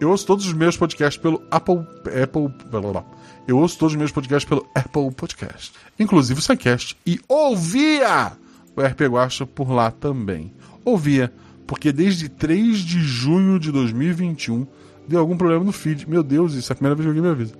[0.00, 1.80] Eu ouço todos os meus podcasts pelo Apple.
[2.22, 2.54] Apple.
[3.48, 5.72] Eu ouço todos os meus podcasts pelo Apple Podcast.
[5.98, 6.96] Inclusive o SciCast.
[7.04, 8.32] E ouvia
[8.76, 10.52] o RP Guacha por lá também.
[10.84, 11.32] Ouvia,
[11.68, 14.66] porque desde 3 de junho de 2021
[15.08, 16.08] Deu algum problema no feed.
[16.08, 17.54] Meu Deus, isso é a primeira vez que alguém me avisa.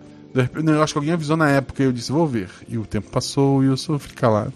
[0.63, 2.51] Não, eu acho que alguém avisou na época e eu disse, vou ver.
[2.69, 4.53] E o tempo passou e eu sofri calado.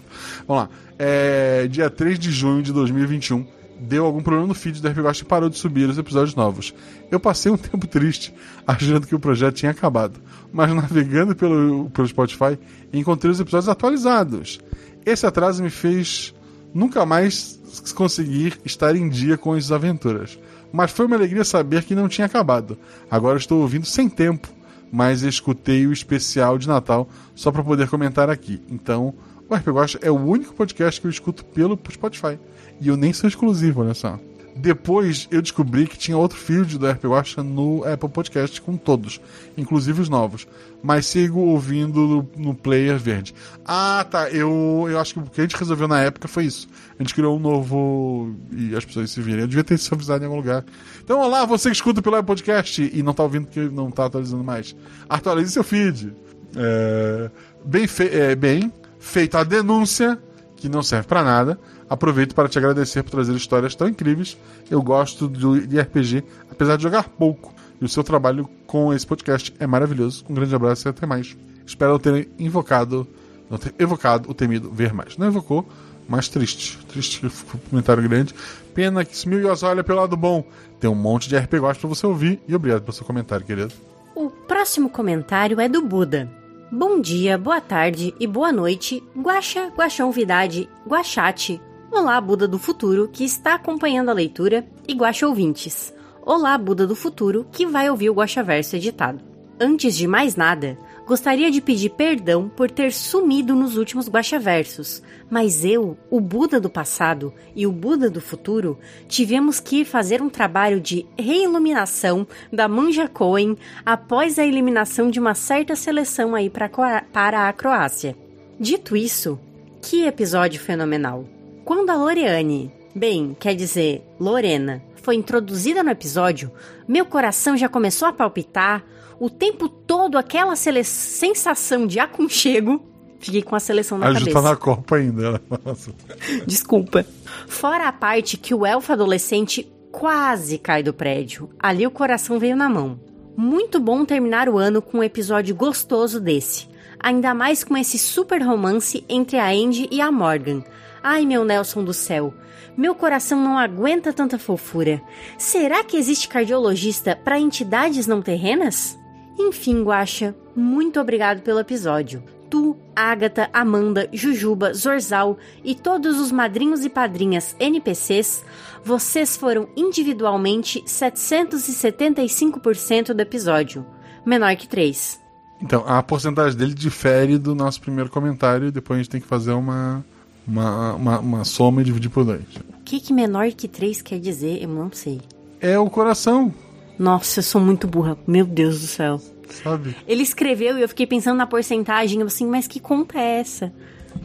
[0.47, 0.69] Vamos lá.
[0.99, 3.47] É, dia 3 de junho de 2021,
[3.79, 6.71] deu algum problema no feed do RPG e parou de subir os episódios novos.
[7.09, 8.31] Eu passei um tempo triste,
[8.67, 10.19] achando que o projeto tinha acabado.
[10.53, 12.59] Mas navegando pelo, pelo Spotify,
[12.93, 14.59] encontrei os episódios atualizados.
[15.03, 16.31] Esse atraso me fez
[16.73, 17.59] nunca mais
[17.95, 20.37] conseguir estar em dia com as aventuras.
[20.71, 22.77] Mas foi uma alegria saber que não tinha acabado.
[23.09, 24.47] Agora estou ouvindo sem tempo
[24.93, 28.61] mas escutei o especial de Natal só para poder comentar aqui.
[28.69, 29.11] Então,
[29.49, 32.37] o RP Guacha é o único podcast que eu escuto pelo Spotify.
[32.79, 34.19] E eu nem sou exclusivo, olha só.
[34.55, 39.19] Depois eu descobri que tinha outro feed do RP Guacha no Apple Podcast com todos,
[39.57, 40.47] inclusive os novos.
[40.81, 43.33] Mas sigo ouvindo no, no, player verde.
[43.65, 44.29] Ah, tá.
[44.29, 46.67] Eu, eu acho que o que a gente resolveu na época foi isso.
[46.99, 49.41] A gente criou um novo e as pessoas se virem.
[49.41, 50.63] Eu devia ter se avisado em algum lugar.
[51.03, 54.05] Então, olá, você que escuta pelo Apple Podcast e não tá ouvindo porque não tá
[54.05, 54.75] atualizando mais.
[55.09, 56.13] Atualize seu feed.
[56.55, 57.31] É,
[57.65, 60.19] bem, fe é, bem feita a denúncia,
[60.55, 61.59] que não serve para nada
[61.93, 64.35] Aproveito para te agradecer por trazer histórias tão incríveis.
[64.67, 67.53] Eu gosto de RPG, apesar de jogar pouco.
[67.79, 70.25] E o seu trabalho com esse podcast é maravilhoso.
[70.27, 71.37] Um grande abraço e até mais.
[71.63, 73.07] Espero ter invocado,
[73.47, 75.17] não ter evocado o temido ver mais.
[75.19, 75.69] Não evocou,
[76.09, 76.79] mas triste.
[76.87, 78.33] Triste que ficou um comentário grande.
[78.73, 80.43] Pena que sumiu e olha pelo lado bom.
[80.79, 82.41] Tem um monte de RPG para você ouvir.
[82.47, 83.71] E obrigado pelo seu comentário, querido.
[84.15, 86.27] O próximo comentário é do Buda.
[86.71, 91.61] Bom dia, boa tarde e boa noite, Guaxa, Guaxão Vidade, Guaxate,
[91.95, 95.93] Olá, Buda do Futuro, que está acompanhando a leitura, e Guaxa Ouvintes.
[96.25, 99.21] Olá, Buda do Futuro, que vai ouvir o Guaxa Verso editado.
[99.59, 100.75] Antes de mais nada,
[101.05, 106.59] gostaria de pedir perdão por ter sumido nos últimos Guaxa Versos, mas eu, o Buda
[106.59, 112.67] do passado e o Buda do futuro, tivemos que fazer um trabalho de reiluminação da
[112.67, 118.17] Manja Coen após a eliminação de uma certa seleção aí para a Croácia.
[118.59, 119.39] Dito isso,
[119.79, 121.42] que episódio fenomenal!
[121.65, 126.51] Quando a Loreane, bem, quer dizer, Lorena, foi introduzida no episódio,
[126.87, 128.83] meu coração já começou a palpitar,
[129.19, 132.81] o tempo todo aquela sensação de aconchego.
[133.19, 134.37] Fiquei com a seleção na a cabeça.
[134.37, 135.31] A tá na Copa ainda.
[135.31, 135.39] Né?
[136.45, 137.05] Desculpa.
[137.47, 141.49] Fora a parte que o elfo adolescente quase cai do prédio.
[141.57, 142.99] Ali o coração veio na mão.
[143.37, 146.67] Muito bom terminar o ano com um episódio gostoso desse.
[146.99, 150.63] Ainda mais com esse super romance entre a Andy e a Morgan,
[151.03, 152.33] Ai, meu Nelson do céu,
[152.77, 155.01] meu coração não aguenta tanta fofura.
[155.37, 158.97] Será que existe cardiologista para entidades não terrenas?
[159.37, 162.23] Enfim, Guaxa, muito obrigado pelo episódio.
[162.49, 168.45] Tu, Ágata, Amanda, Jujuba, Zorzal e todos os madrinhos e padrinhas NPCs,
[168.81, 173.85] vocês foram individualmente 775% do episódio,
[174.25, 175.21] menor que 3.
[175.61, 179.51] Então, a porcentagem dele difere do nosso primeiro comentário, depois a gente tem que fazer
[179.51, 180.01] uma
[180.47, 182.43] uma, uma, uma soma e dividir por dois.
[182.79, 184.61] O que, que menor que 3 quer dizer?
[184.61, 185.21] Eu não sei.
[185.59, 186.53] É o coração.
[186.99, 188.17] Nossa, eu sou muito burra.
[188.27, 189.21] Meu Deus do céu.
[189.63, 189.95] Sabe?
[190.07, 192.19] Ele escreveu e eu fiquei pensando na porcentagem.
[192.19, 193.73] Eu assim, mas que conta é essa?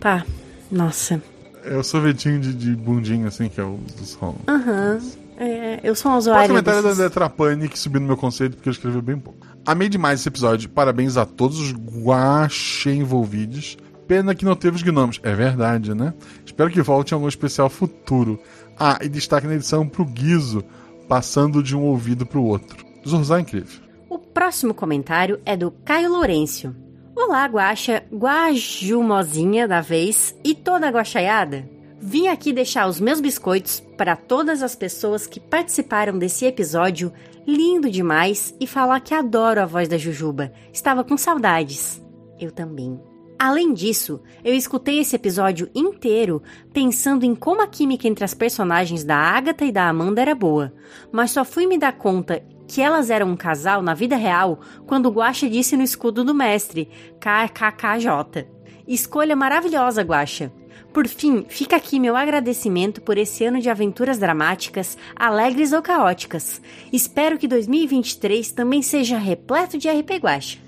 [0.00, 0.24] Tá.
[0.70, 1.22] Nossa.
[1.64, 5.00] É o sorvetinho de, de bundinho, assim, que é o dos Aham.
[5.00, 5.28] Uhum.
[5.40, 6.46] É, eu sou um usuário.
[6.46, 6.98] O comentário desses...
[6.98, 9.46] da Letra Pane que subiu no meu conceito porque eu escrevi bem pouco.
[9.64, 10.68] Amei demais esse episódio.
[10.68, 13.76] Parabéns a todos os guache envolvidos.
[14.08, 15.20] Pena que não teve os gnomos.
[15.22, 16.14] É verdade, né?
[16.44, 18.40] Espero que volte em algum especial futuro.
[18.78, 20.64] Ah, e destaque na edição pro Guizo,
[21.06, 22.84] passando de um ouvido pro outro.
[23.06, 23.80] Zorzar é incrível.
[24.08, 26.74] O próximo comentário é do Caio Lourenço.
[27.14, 31.68] Olá, guaxa, guajumozinha da vez e toda guaxaiada.
[32.00, 37.12] Vim aqui deixar os meus biscoitos para todas as pessoas que participaram desse episódio
[37.46, 40.52] lindo demais e falar que adoro a voz da Jujuba.
[40.72, 42.00] Estava com saudades.
[42.40, 42.98] Eu também.
[43.38, 49.04] Além disso, eu escutei esse episódio inteiro pensando em como a química entre as personagens
[49.04, 50.74] da Agatha e da Amanda era boa,
[51.12, 55.08] mas só fui me dar conta que elas eram um casal na vida real quando
[55.08, 58.48] Guaxa disse no escudo do mestre, KKKJ.
[58.88, 60.52] Escolha maravilhosa, Guaxa.
[60.92, 66.60] Por fim, fica aqui meu agradecimento por esse ano de aventuras dramáticas, alegres ou caóticas.
[66.92, 70.58] Espero que 2023 também seja repleto de RP Guaxa.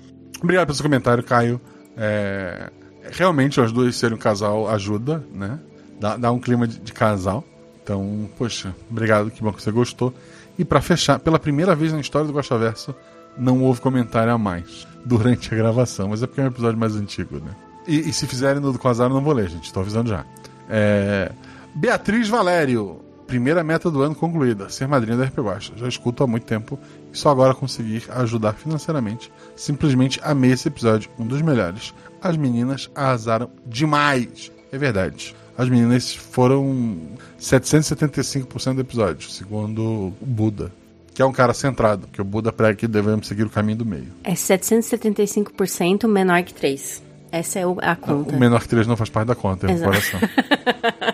[0.41, 1.59] Obrigado pelo seu comentário, Caio.
[2.03, 2.71] É,
[3.11, 5.59] realmente, os dois serem um casal ajuda, né?
[5.99, 7.43] Dá, dá um clima de, de, casal.
[7.83, 10.11] Então, poxa, obrigado, que bom que você gostou.
[10.57, 12.95] E para fechar, pela primeira vez na história do Gosta Verso,
[13.37, 16.95] não houve comentário a mais durante a gravação, mas é porque é um episódio mais
[16.95, 17.55] antigo, né?
[17.87, 20.25] E, e se fizerem no do Quasar, eu não vou ler, gente, estou avisando já.
[20.67, 21.31] É,
[21.75, 22.99] Beatriz Valério,
[23.31, 25.71] Primeira meta do ano concluída, ser madrinha da RP Guacha.
[25.77, 26.77] Já escuto há muito tempo
[27.13, 29.31] e só agora conseguir ajudar financeiramente.
[29.55, 31.93] Simplesmente amei esse episódio, um dos melhores.
[32.21, 34.51] As meninas arrasaram demais.
[34.69, 35.33] É verdade.
[35.57, 36.97] As meninas foram
[37.39, 40.69] 775% do episódio, segundo o Buda.
[41.13, 43.85] Que é um cara centrado, que o Buda prega que devemos seguir o caminho do
[43.85, 44.07] meio.
[44.25, 47.01] É 775% menor que 3.
[47.31, 48.35] Essa é a conta.
[48.35, 49.89] O menor que 3 não faz parte da conta, é o Exato.
[49.89, 50.19] coração.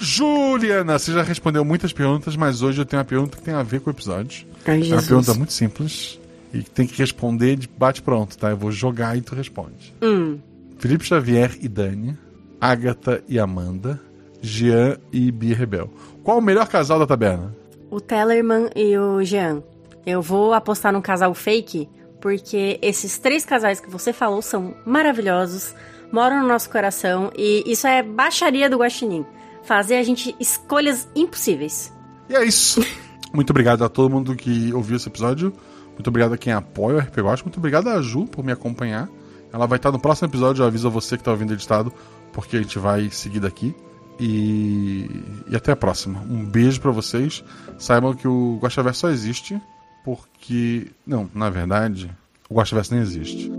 [0.00, 3.62] Juliana, você já respondeu muitas perguntas, mas hoje eu tenho uma pergunta que tem a
[3.62, 4.46] ver com o episódio.
[4.66, 6.18] Ai, É uma pergunta muito simples
[6.52, 8.50] e que tem que responder de bate pronto, tá?
[8.50, 9.94] Eu vou jogar e tu responde.
[10.02, 10.38] Hum.
[10.78, 12.16] Felipe Xavier e Dani,
[12.60, 14.00] Agatha e Amanda,
[14.40, 15.90] Jean e Bia Rebel.
[16.22, 17.54] Qual o melhor casal da taberna?
[17.90, 19.62] O Tellerman e o Jean.
[20.06, 21.88] Eu vou apostar num casal fake,
[22.20, 25.74] porque esses três casais que você falou são maravilhosos,
[26.12, 29.24] moram no nosso coração e isso é baixaria do Guaxinim.
[29.62, 31.92] Fazer a gente escolhas impossíveis.
[32.28, 32.80] E é isso.
[33.32, 35.52] Muito obrigado a todo mundo que ouviu esse episódio.
[35.92, 37.42] Muito obrigado a quem apoia o RPG Watch.
[37.42, 39.08] Muito obrigado a Ju por me acompanhar.
[39.52, 40.62] Ela vai estar no próximo episódio.
[40.62, 41.92] Eu aviso a você que está ouvindo editado,
[42.32, 43.74] porque a gente vai seguir daqui.
[44.18, 45.08] E,
[45.48, 46.20] e até a próxima.
[46.20, 47.44] Um beijo pra vocês.
[47.78, 49.60] Saibam que o Guaxaverso só existe
[50.04, 50.86] porque.
[51.06, 52.10] Não, na verdade,
[52.48, 53.50] o Guaxaverso nem existe.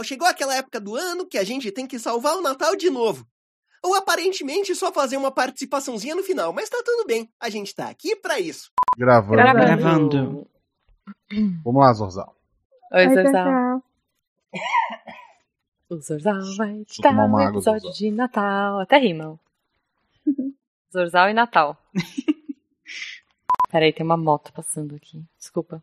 [0.00, 2.90] Legal, chegou aquela época do ano que a gente tem que salvar o Natal de
[2.90, 3.26] novo.
[3.82, 7.30] Ou aparentemente só fazer uma participaçãozinha no final, mas tá tudo bem.
[7.40, 8.70] A gente tá aqui pra isso.
[8.98, 9.36] Gravando.
[9.36, 10.46] Gravando.
[11.64, 12.36] Vamos lá, Zorzal.
[12.92, 13.32] Oi, Oi, Zorzal.
[13.32, 13.82] pessoal.
[15.88, 17.92] O Zorzal vai estar no episódio Zorzal.
[17.92, 18.80] de Natal.
[18.80, 19.38] Até rimam.
[20.92, 21.76] Zorzal e Natal.
[23.70, 25.24] Peraí, tem uma moto passando aqui.
[25.38, 25.82] Desculpa.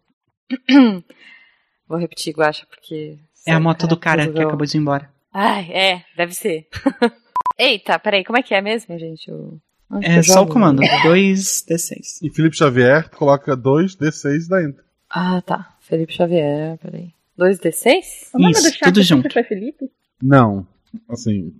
[1.87, 3.17] Vou repetir, Guacha, porque...
[3.47, 5.09] É a moto do cara que acabou de ir embora.
[5.33, 6.67] Ai, é, deve ser.
[7.57, 9.31] Eita, peraí, como é que é mesmo, gente?
[9.31, 9.59] O...
[10.01, 10.81] É só o comando.
[10.81, 12.19] 2D6.
[12.21, 14.83] E Felipe Xavier coloca 2D6 da Enter.
[15.09, 15.75] Ah, tá.
[15.79, 17.11] Felipe Xavier, peraí.
[17.39, 18.29] 2D6?
[18.33, 19.33] O nome Isso, do chat tudo sempre junto.
[19.33, 19.89] foi Felipe?
[20.21, 20.67] Não,
[21.09, 21.53] assim.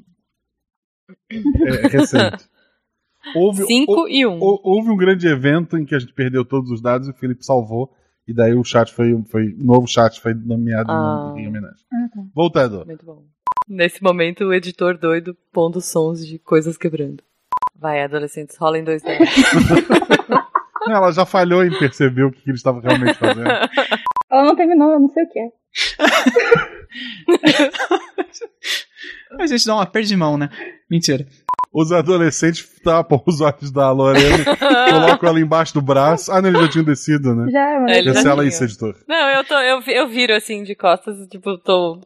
[1.32, 2.46] É recente.
[3.36, 4.30] Houve, 5 hou- e 1.
[4.30, 4.40] Um.
[4.42, 7.14] hou- houve um grande evento em que a gente perdeu todos os dados e o
[7.14, 7.94] Felipe salvou.
[8.28, 9.16] E daí o chat foi.
[9.30, 11.34] foi o novo chat foi nomeado Ah.
[11.38, 11.78] em homenagem.
[11.94, 12.22] Ah, tá.
[12.36, 12.86] Voltando.
[12.86, 13.24] Muito bom.
[13.68, 17.24] Nesse momento, o editor doido pondo sons de coisas quebrando.
[17.76, 19.28] Vai, adolescentes, rolem dois dados.
[20.90, 23.48] Ela já falhou em perceber o que ele estava realmente fazendo.
[24.32, 25.50] Ela não terminou, eu não sei o que é.
[29.40, 30.50] A gente dá uma perda de mão, né?
[30.90, 31.28] Mentira.
[31.80, 34.44] Os adolescentes tapam os olhos da Lorena,
[34.90, 36.32] colocam ela embaixo do braço.
[36.32, 37.52] Ah, não, eles já tinham descido, né?
[37.52, 38.48] Já, mas Ele já Cancela tinha.
[38.50, 38.96] isso, editor.
[39.08, 42.00] Não, eu, tô, eu, vi- eu viro assim de costas, tipo, tô